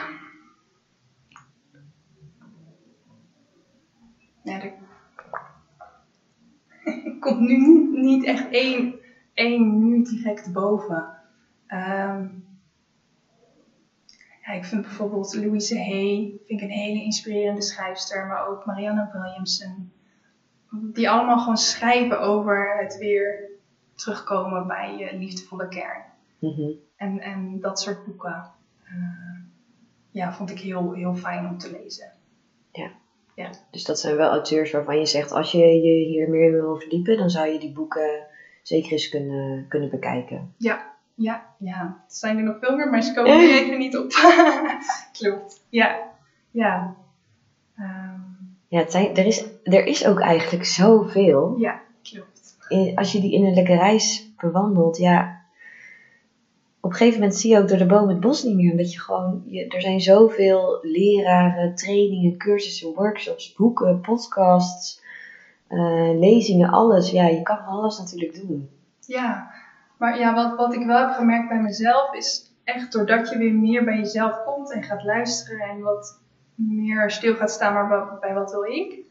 [4.43, 4.73] Ja, er
[7.19, 9.03] komt nu niet echt één
[9.35, 11.13] één nu direct boven.
[11.67, 12.27] Ehm,
[14.45, 19.09] ja, ik vind bijvoorbeeld Louise Hay vind ik een hele inspirerende schrijfster, maar ook Marianne
[19.11, 19.91] Williamson.
[20.69, 23.49] Die allemaal gewoon schrijven over het weer
[23.95, 26.03] terugkomen bij je liefdevolle kern.
[26.39, 26.71] Mhm.
[26.95, 28.51] en, en dat soort boeken.
[28.83, 29.39] Uh,
[30.11, 32.11] ja, vond ik heel, heel fijn om te lezen.
[32.71, 32.91] Ja.
[33.35, 33.49] ja.
[33.71, 37.17] Dus dat zijn wel auteurs waarvan je zegt, als je je hier meer wil verdiepen,
[37.17, 38.27] dan zou je die boeken
[38.61, 40.53] zeker eens kunnen, kunnen bekijken.
[40.57, 41.81] Ja, ja, ja.
[41.81, 44.11] Er zijn er nog veel meer, maar ze komen er even niet op.
[45.19, 45.65] Klopt.
[45.69, 46.11] Ja,
[46.51, 46.95] ja.
[48.67, 51.55] Ja, het zijn, er, is, er is ook eigenlijk zoveel.
[51.57, 52.57] Ja, klopt.
[52.95, 55.43] als je die innerlijke reis bewandelt, ja.
[56.79, 58.71] Op een gegeven moment zie je ook door de boom het bos niet meer.
[58.71, 65.03] Omdat je gewoon, je, er zijn zoveel leraren, trainingen, cursussen, workshops, boeken, podcasts
[65.69, 67.11] uh, lezingen, alles.
[67.11, 68.69] Ja, je kan alles natuurlijk doen.
[68.99, 69.51] Ja,
[69.97, 73.53] maar ja, wat, wat ik wel heb gemerkt bij mezelf is echt doordat je weer
[73.53, 76.19] meer bij jezelf komt en gaat luisteren en wat
[76.55, 79.03] meer stil gaat staan, maar bij wat wil ik?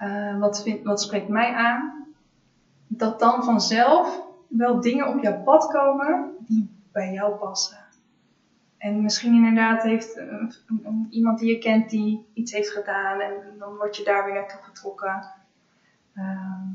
[0.00, 2.06] Uh, wat, wat spreekt mij aan?
[2.86, 7.78] Dat dan vanzelf wel dingen op jouw pad komen die bij jou passen.
[8.78, 10.20] En misschien inderdaad heeft
[11.10, 14.62] iemand die je kent die iets heeft gedaan en dan word je daar weer naartoe
[14.62, 15.22] getrokken.
[16.14, 16.66] Ehm,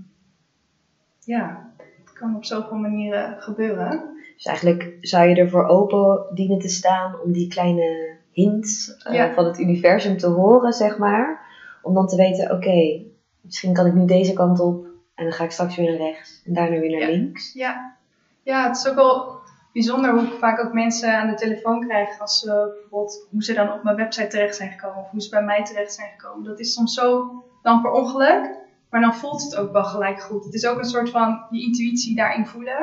[1.20, 1.72] ja,
[2.04, 4.14] het kan op zoveel manieren gebeuren.
[4.36, 9.46] Dus eigenlijk zou je ervoor open dienen te staan om die kleine hints uh, van
[9.46, 11.42] het universum te horen, zeg maar.
[11.82, 13.02] Om dan te weten, oké,
[13.42, 16.42] misschien kan ik nu deze kant op en dan ga ik straks weer naar rechts
[16.46, 17.54] en daarna weer naar links.
[17.54, 17.96] Ja.
[18.44, 19.42] ja, het is ook wel
[19.74, 23.54] bijzonder hoe ik vaak ook mensen aan de telefoon krijg als ze bijvoorbeeld hoe ze
[23.54, 26.46] dan op mijn website terecht zijn gekomen of hoe ze bij mij terecht zijn gekomen.
[26.46, 27.32] Dat is soms zo
[27.62, 28.62] dan per ongeluk.
[28.90, 30.46] Maar dan voelt het ook wel gelijk goed.
[30.46, 32.80] Het is ook een soort van je intuïtie daarin voelen.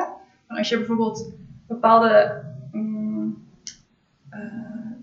[0.47, 1.33] Want als je bijvoorbeeld
[1.67, 2.50] bepaalde eh,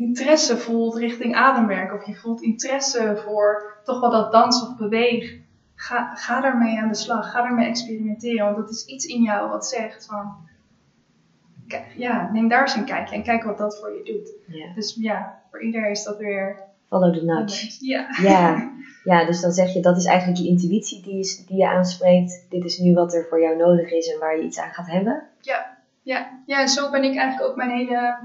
[0.08, 5.38] interesse voelt richting ademwerk, of je voelt interesse voor toch wel dat dans of beweeg,
[5.74, 7.30] ga, ga daarmee aan de slag.
[7.30, 8.44] Ga daarmee experimenteren.
[8.44, 10.46] Want dat is iets in jou wat zegt van.
[11.96, 14.32] Ja, neem daar eens een kijkje en kijk wat dat voor je doet.
[14.74, 17.76] Dus ja, voor iedereen is dat weer Follow the nudge.
[17.80, 18.08] Ja.
[18.22, 18.72] ja.
[19.04, 22.46] Ja, dus dan zeg je dat is eigenlijk je intuïtie die, is, die je aanspreekt.
[22.48, 24.86] Dit is nu wat er voor jou nodig is en waar je iets aan gaat
[24.86, 25.22] hebben.
[25.40, 26.40] Ja, ja.
[26.46, 28.18] ja en zo ben ik eigenlijk ook mijn hele,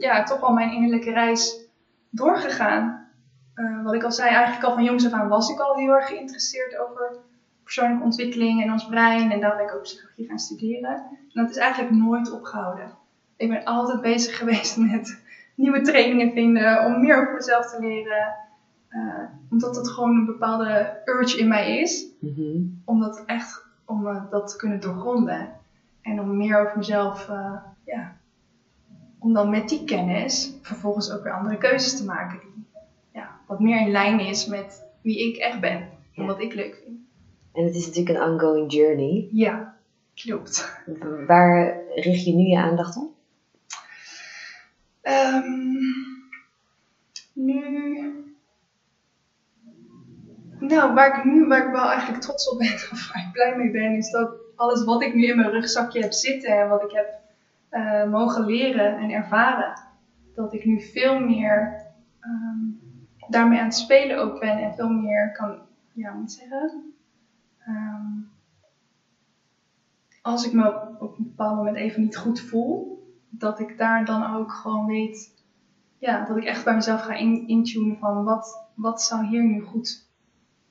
[0.00, 1.68] ja, toch al mijn innerlijke reis
[2.10, 3.08] doorgegaan.
[3.54, 5.92] Uh, wat ik al zei, eigenlijk al van jongs af aan was ik al heel
[5.92, 7.16] erg geïnteresseerd over
[7.62, 9.30] persoonlijke ontwikkeling en ons brein.
[9.30, 10.94] En daar ben ik ook psychologie gaan studeren.
[11.34, 12.92] En dat is eigenlijk nooit opgehouden.
[13.36, 15.22] Ik ben altijd bezig geweest met
[15.54, 18.34] nieuwe trainingen vinden, om meer over mezelf te leren.
[18.90, 22.06] Uh, omdat het gewoon een bepaalde urge in mij is.
[22.20, 22.62] Mhm.
[22.84, 25.48] Om dat echt, om uh, dat te kunnen doorgronden.
[26.02, 27.30] En om meer over mezelf,
[27.84, 28.19] ja.
[29.20, 32.40] Om dan met die kennis vervolgens ook weer andere keuzes te maken.
[32.40, 32.64] Die
[33.12, 35.88] ja, wat meer in lijn is met wie ik echt ben.
[36.14, 36.98] En wat ik leuk vind.
[37.52, 39.28] En het is natuurlijk een ongoing journey.
[39.32, 39.76] Ja,
[40.14, 40.82] klopt.
[41.26, 43.12] Waar richt je nu je aandacht op?
[45.02, 45.78] Um,
[47.32, 48.24] nu.
[50.58, 53.56] Nou, waar ik nu waar ik wel eigenlijk trots op ben, of waar ik blij
[53.56, 56.82] mee ben, is dat alles wat ik nu in mijn rugzakje heb zitten en wat
[56.82, 57.19] ik heb
[57.70, 59.80] uh, mogen leren en ervaren,
[60.34, 61.86] dat ik nu veel meer
[62.20, 62.80] um,
[63.28, 65.58] daarmee aan het spelen ook ben en veel meer kan,
[65.92, 66.94] ja, moet zeggen.
[67.68, 68.30] Um,
[70.22, 74.34] als ik me op een bepaald moment even niet goed voel, dat ik daar dan
[74.34, 75.44] ook gewoon weet,
[75.98, 79.60] ja, dat ik echt bij mezelf ga in, intunen van wat, wat zou hier nu
[79.60, 80.08] goed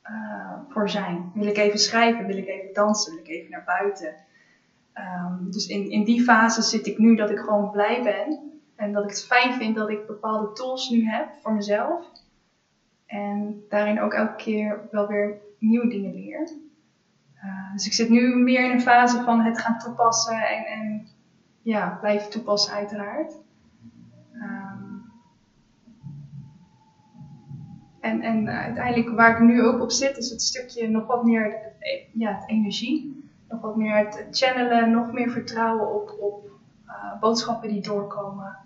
[0.04, 1.32] uh, voor zijn.
[1.34, 4.16] Wil ik even schrijven, wil ik even dansen, wil ik even naar buiten.
[5.00, 8.40] Um, dus in, in die fase zit ik nu dat ik gewoon blij ben
[8.76, 12.06] en dat ik het fijn vind dat ik bepaalde tools nu heb voor mezelf.
[13.06, 16.50] En daarin ook elke keer wel weer nieuwe dingen leer.
[17.44, 21.08] Uh, dus ik zit nu meer in een fase van het gaan toepassen en, en
[21.62, 23.34] ja, blijven toepassen uiteraard.
[24.34, 25.12] Um,
[28.00, 31.58] en, en uiteindelijk waar ik nu ook op zit is het stukje nog wat meer
[32.14, 33.19] ja, het energie.
[33.50, 36.50] Nog wat meer het channelen, nog meer vertrouwen op, op
[36.88, 38.58] uh, boodschappen die doorkomen.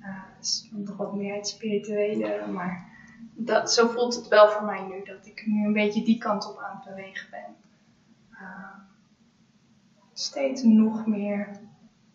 [0.00, 2.86] Uh, dus nog wat meer het spirituele, maar
[3.34, 6.50] dat, zo voelt het wel voor mij nu, dat ik nu een beetje die kant
[6.50, 7.54] op aan het bewegen ben.
[8.32, 8.78] Uh,
[10.12, 11.60] steeds nog meer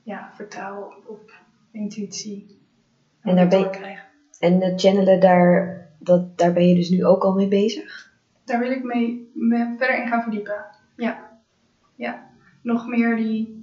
[0.04, 1.32] ja, vertrouwen op, op
[1.72, 2.60] intuïtie.
[3.22, 4.00] En, daar ben je,
[4.40, 8.12] en het channelen, daar, dat, daar ben je dus nu ook al mee bezig?
[8.46, 10.66] Daar wil ik mee, mee verder in gaan verdiepen.
[10.96, 11.31] Ja.
[12.02, 12.30] Ja.
[12.62, 13.60] Nog meer die.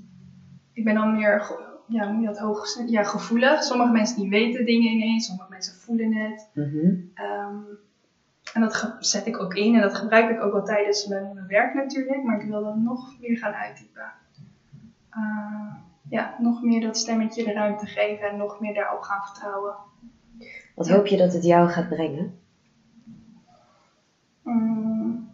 [0.73, 3.63] Ik ben dan meer ja, hoe dat hoog, ja, gevoelig.
[3.63, 6.51] Sommige mensen die weten dingen ineens, sommige mensen voelen het.
[6.55, 7.13] Mm -hmm.
[7.25, 7.79] um,
[8.55, 11.47] en dat zet ik ook in en dat gebruik ik ook wel tijdens mijn, mijn
[11.47, 14.13] werk natuurlijk, maar ik wil dat nog meer gaan uitdiepen.
[15.17, 15.75] Uh,
[16.09, 19.75] ja, nog meer dat stemmetje de ruimte geven en nog meer daarop gaan vertrouwen.
[20.75, 22.39] Wat hoop je dat het jou gaat brengen?
[24.45, 25.28] Um,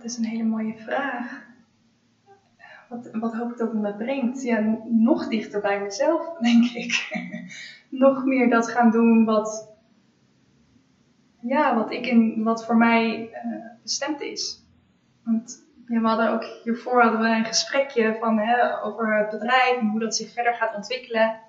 [0.00, 1.42] dat is een hele mooie vraag.
[2.88, 4.42] Wat, wat hoop ik dat het me brengt?
[4.42, 7.08] Ja, nog dichter bij mezelf, denk ik.
[7.88, 9.68] nog meer dat gaan doen wat,
[11.40, 14.64] ja, wat, ik in, wat voor mij uh, bestemd is.
[15.22, 19.78] Want ja, we hadden ook hiervoor hadden we een gesprekje van, hè, over het bedrijf
[19.78, 21.40] en hoe dat zich verder gaat ontwikkelen.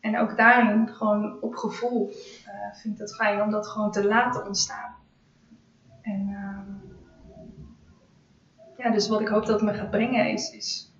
[0.00, 2.08] En ook daarin, gewoon op gevoel,
[2.46, 4.94] uh, vind ik het fijn om dat gewoon te laten ontstaan.
[6.02, 6.77] En uh,
[8.78, 10.92] ja, dus wat ik hoop dat het me gaat brengen is, is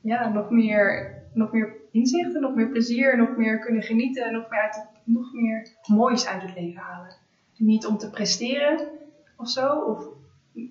[0.00, 4.60] ja, nog, meer, nog meer inzichten, nog meer plezier, nog meer kunnen genieten, nog meer,
[4.60, 7.14] uit het, nog meer moois uit het leven halen.
[7.58, 8.88] En niet om te presteren
[9.36, 10.06] of zo, of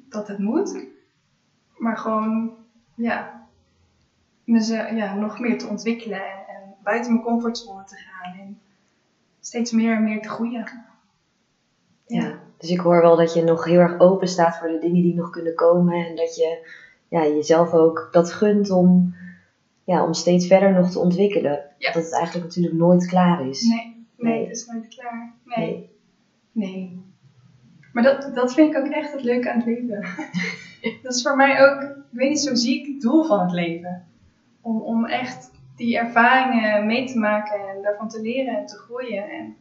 [0.09, 0.85] dat het moet,
[1.77, 2.55] maar gewoon
[2.95, 3.47] ja,
[4.43, 8.61] mezelf, ja, nog meer te ontwikkelen en, en buiten mijn comfortzone te gaan en
[9.39, 10.83] steeds meer en meer te groeien.
[12.05, 15.01] Ja, dus ik hoor wel dat je nog heel erg open staat voor de dingen
[15.01, 16.67] die nog kunnen komen en dat je
[17.07, 19.15] ja, jezelf ook dat gunt om,
[19.83, 21.63] ja, om steeds verder nog te ontwikkelen.
[21.77, 21.91] Ja.
[21.91, 23.61] Dat het eigenlijk natuurlijk nooit klaar is.
[23.61, 24.47] Nee, nee, Nee.
[24.47, 25.33] het is nooit klaar.
[25.45, 25.89] Nee.
[26.51, 27.01] Nee.
[27.93, 30.05] Maar dat, dat vind ik ook echt het leuke aan het leven.
[31.03, 33.51] dat is voor mij ook, ik weet niet, zo zie ik het doel van het
[33.51, 34.07] leven.
[34.61, 39.29] Om, om echt die ervaringen mee te maken en daarvan te leren en te groeien.
[39.29, 39.55] En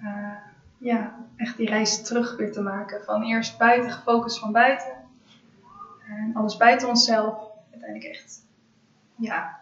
[0.00, 0.39] uh,
[0.80, 3.04] ja, echt die reis terug weer te maken.
[3.04, 4.92] Van eerst buiten, gefocust van buiten.
[6.08, 7.50] En alles buiten onszelf.
[7.70, 8.46] Uiteindelijk echt,
[9.16, 9.60] ja,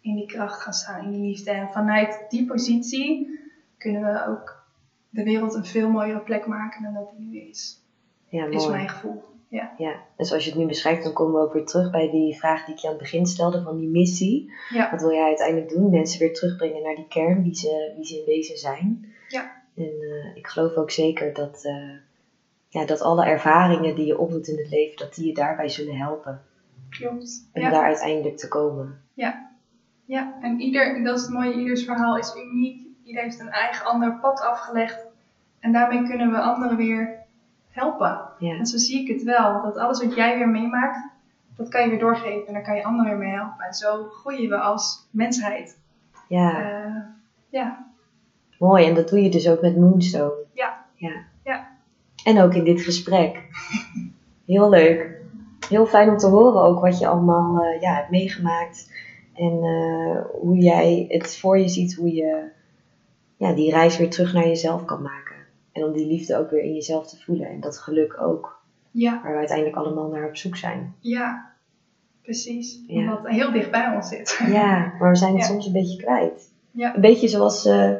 [0.00, 1.50] in die kracht gaan staan, in die liefde.
[1.50, 3.40] En vanuit die positie
[3.78, 4.64] kunnen we ook
[5.10, 7.82] de wereld een veel mooiere plek maken dan dat die nu is.
[8.28, 8.56] Ja, mooi.
[8.56, 9.24] Is mijn gevoel.
[9.48, 9.72] Ja.
[9.76, 12.36] Ja, en zoals je het nu beschrijft, dan komen we ook weer terug bij die
[12.36, 14.52] vraag die ik je aan het begin stelde van die missie.
[14.68, 14.90] Ja.
[14.90, 15.90] Wat wil jij uiteindelijk doen?
[15.90, 19.14] Mensen weer terugbrengen naar die kern, wie ze, wie ze in wezen zijn.
[19.28, 19.55] Ja.
[19.76, 21.96] En uh, ik geloof ook zeker dat, uh,
[22.68, 25.96] ja, dat alle ervaringen die je opdoet in het leven, dat die je daarbij zullen
[25.96, 26.42] helpen.
[26.90, 27.48] Klopt.
[27.52, 27.70] Om Ja.
[27.70, 29.00] daar uiteindelijk te komen.
[29.14, 29.44] Ja.
[30.04, 32.86] Ja, en ieder, dat is het mooie, ieders verhaal is uniek.
[33.04, 35.06] Ieder heeft een eigen ander pad afgelegd.
[35.60, 37.18] En daarmee kunnen we anderen weer
[37.70, 38.20] helpen.
[38.38, 38.56] Ja.
[38.58, 39.62] En zo zie ik het wel.
[39.62, 41.08] Dat alles wat jij weer meemaakt,
[41.56, 42.46] dat kan je weer doorgeven.
[42.46, 43.64] En daar kan je anderen weer mee helpen.
[43.64, 45.78] En zo groeien we als mensheid.
[46.28, 47.02] ja, Eh,
[47.48, 47.85] ja.
[48.58, 48.84] Mooi.
[48.84, 50.32] En dat doe je dus ook met Moonstone.
[50.52, 50.84] Ja.
[50.94, 51.24] ja.
[51.44, 51.68] Ja.
[52.24, 53.42] En ook in dit gesprek.
[54.46, 55.20] Heel leuk.
[55.68, 58.92] Heel fijn om te horen ook wat je allemaal eh, ja, hebt meegemaakt.
[59.34, 62.42] En eh, hoe jij het voor je ziet, hoe je
[63.36, 65.36] ja, die reis weer terug naar jezelf kan maken.
[65.72, 67.48] En om die liefde ook weer in jezelf te voelen.
[67.48, 68.62] En dat geluk ook.
[68.90, 69.20] Ja.
[69.22, 70.94] Waar we uiteindelijk allemaal naar op zoek zijn.
[71.00, 71.54] Ja.
[72.22, 72.84] Precies.
[72.86, 73.08] Ja.
[73.08, 74.40] Wat heel dicht bij ons zit.
[74.48, 75.46] Ja, maar we zijn het Ja.
[75.48, 76.52] soms een beetje kwijt.
[76.70, 76.94] Ja.
[76.94, 77.90] Een beetje zoals eh,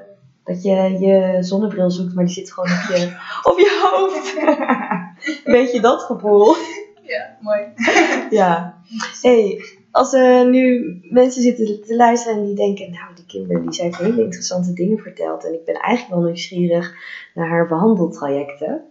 [0.47, 3.16] dat je je zonnebril zoekt, maar die zit gewoon op je,
[3.51, 4.36] op je hoofd.
[5.47, 6.55] een beetje dat gevoel.
[7.03, 7.61] Ja, mooi.
[8.38, 8.82] Ja.
[9.22, 13.84] hey, als er nu mensen zitten te luisteren en die denken, nou die Kimberly, zij
[13.84, 16.94] heeft hele interessante dingen verteld en ik ben eigenlijk wel nieuwsgierig
[17.34, 18.84] naar haar behandeltrajecten.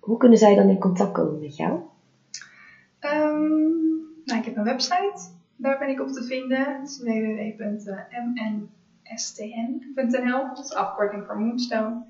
[0.00, 1.80] Hoe kunnen zij dan in contact komen met jou?
[2.98, 3.48] Ehm,
[4.24, 5.20] nou, ik heb een website.
[5.56, 6.58] Daar ben ik op te vinden.
[6.58, 7.02] Het is
[9.14, 10.54] www.mnstn.nl.
[10.54, 12.02] Dat is afkorting voor Moonstone.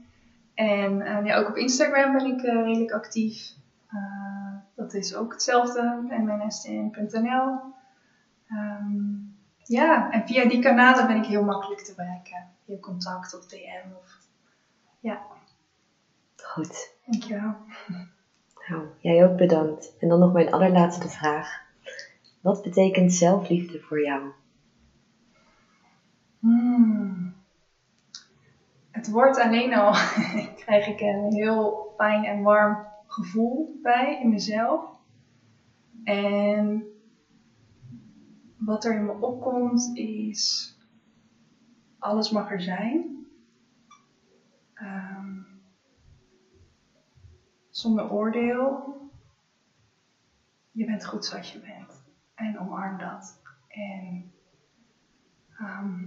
[0.54, 3.52] En eh, ja, ook op Instagram ben ik eh, redelijk actief.
[3.88, 6.06] Eh, dat is ook hetzelfde.
[6.10, 7.58] mnstn.nl.
[8.48, 8.96] Ehm,
[9.62, 12.48] ja, en via die kanalen ben ik heel makkelijk te bereiken.
[12.64, 13.88] Via contact of DM.
[14.02, 14.22] Of...
[16.36, 16.92] Goed.
[17.06, 17.54] Dankjewel.
[18.68, 19.96] Nou, jij ook bedankt.
[19.98, 21.62] En dan nog mijn allerlaatste vraag.
[22.40, 24.32] Wat betekent zelfliefde voor jou?
[26.44, 27.34] Hmm.
[28.90, 29.92] Het woord alleen al
[30.62, 34.90] krijg ik een heel fijn en warm gevoel bij in mezelf.
[36.04, 36.84] En
[38.56, 40.74] wat er in me opkomt is,
[41.98, 43.26] alles mag er zijn.
[44.74, 45.38] Ehm,
[47.70, 48.96] zonder oordeel.
[50.70, 52.04] Je bent goed zoals je bent.
[52.34, 53.40] En omarm dat.
[53.68, 54.33] En
[55.58, 56.04] ehm,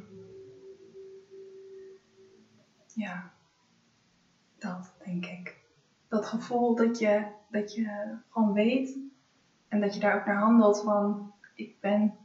[2.94, 3.32] ja,
[4.58, 5.56] dat denk ik.
[6.08, 8.98] Dat gevoel dat je, dat je gewoon weet
[9.68, 12.18] en dat je daar ook naar handelt van ik ben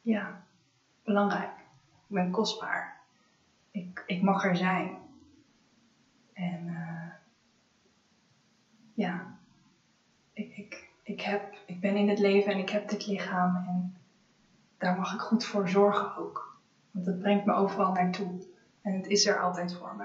[0.00, 0.42] ja,
[1.04, 1.58] belangrijk.
[2.08, 3.00] Ik ben kostbaar.
[3.70, 4.98] Ik, ik mag er zijn.
[6.32, 7.10] En eh,
[8.94, 9.38] ja,
[10.32, 13.97] ik, ik, ik, heb, ik ben in het leven en ik heb dit lichaam en
[14.78, 16.56] daar mag ik goed voor zorgen ook.
[16.90, 18.42] Want het brengt me overal naartoe.
[18.82, 20.04] En het is er altijd voor me.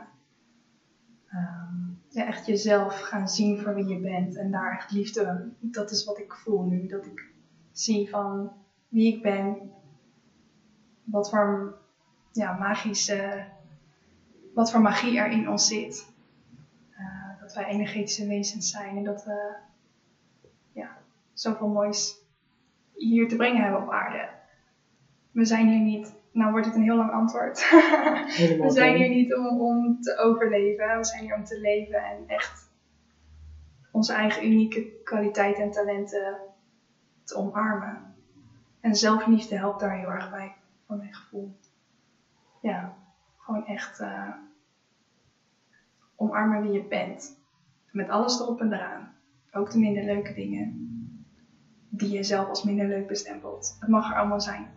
[1.28, 4.38] Ehm, ja, echt jezelf gaan zien voor wie je bent.
[4.38, 5.52] En daar echt liefde.
[5.60, 6.88] Dat is wat ik voel nu.
[6.88, 7.32] Dat ik
[7.72, 8.52] zie van
[8.88, 9.72] wie ik ben.
[11.04, 11.78] Wat voor
[12.32, 13.46] ja, magische.
[14.54, 16.14] Wat voor magie er in ons zit.
[16.90, 18.98] Eh, dat wij energetische wezens zijn.
[18.98, 19.56] En dat we
[20.72, 20.98] ja,
[21.34, 22.22] zoveel moois
[22.94, 24.42] hier te brengen hebben op aarde.
[25.34, 26.14] We zijn hier niet.
[26.32, 27.70] Nou wordt het een heel lang antwoord.
[28.62, 30.98] We zijn hier niet om, om te overleven.
[30.98, 32.72] We zijn hier om te leven en echt
[33.92, 36.38] onze eigen unieke kwaliteiten en talenten
[37.24, 38.16] te omarmen.
[38.80, 40.56] En zelfliefde helpt daar heel erg bij,
[40.88, 41.56] voor mijn gevoel.
[42.62, 42.94] Ja,
[43.38, 44.30] gewoon echt eh,
[46.16, 47.38] omarmen wie je bent.
[47.92, 49.16] Met alles erop en eraan.
[49.52, 50.88] Ook de minder leuke dingen
[51.90, 53.78] die je zelf als minder leuk bestempelt.
[53.80, 54.68] Het mag er allemaal zijn.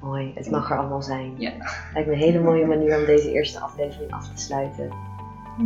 [0.00, 1.34] Mooi, het mag er allemaal zijn.
[1.36, 1.50] Ja.
[1.94, 4.90] Lijkt me een hele mooie manier om deze eerste aflevering af te sluiten.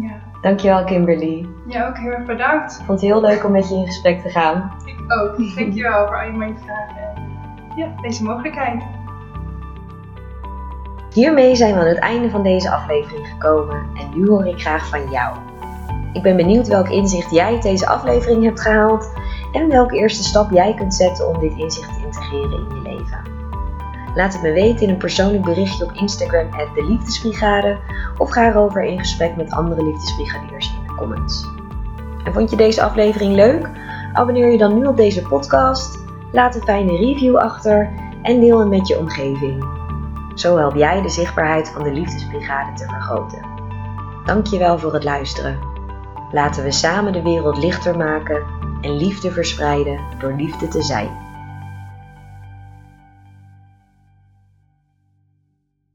[0.00, 0.20] Ja.
[0.42, 1.46] Dankjewel Kimberly.
[1.68, 2.72] Jij ook heel erg bedankt.
[2.72, 4.72] Ik vond het heel leuk om met je in gesprek te gaan.
[4.84, 5.36] Ik ook.
[5.58, 7.14] Dankjewel voor al je mooie vragen.
[7.14, 7.22] en,
[7.76, 8.82] Ja, deze mogelijkheid.
[11.12, 14.88] Hiermee zijn we aan het einde van deze aflevering gekomen en nu hoor ik graag
[14.88, 15.36] van jou.
[16.12, 19.12] Ik ben benieuwd welk inzicht jij uit deze aflevering hebt gehaald
[19.52, 23.33] en welke eerste stap jij kunt zetten om dit inzicht te integreren in je leven.
[24.14, 27.78] Laat het me weten in een persoonlijk berichtje op Instagram de Liefdesbrigade
[28.18, 31.46] of ga erover in gesprek met andere liefdesbrigadiers in de comments.
[32.24, 33.70] En vond je deze aflevering leuk?
[34.12, 35.98] Abonneer je dan nu op deze podcast,
[36.32, 37.92] laat een fijne review achter
[38.22, 39.64] en deel hem met je omgeving.
[40.34, 43.46] Zo help jij de zichtbaarheid van de Liefdesbrigade te vergroten.
[44.24, 45.58] Dankjewel voor het luisteren.
[46.32, 48.42] Laten we samen de wereld lichter maken
[48.80, 51.23] en liefde verspreiden door liefde te zijn.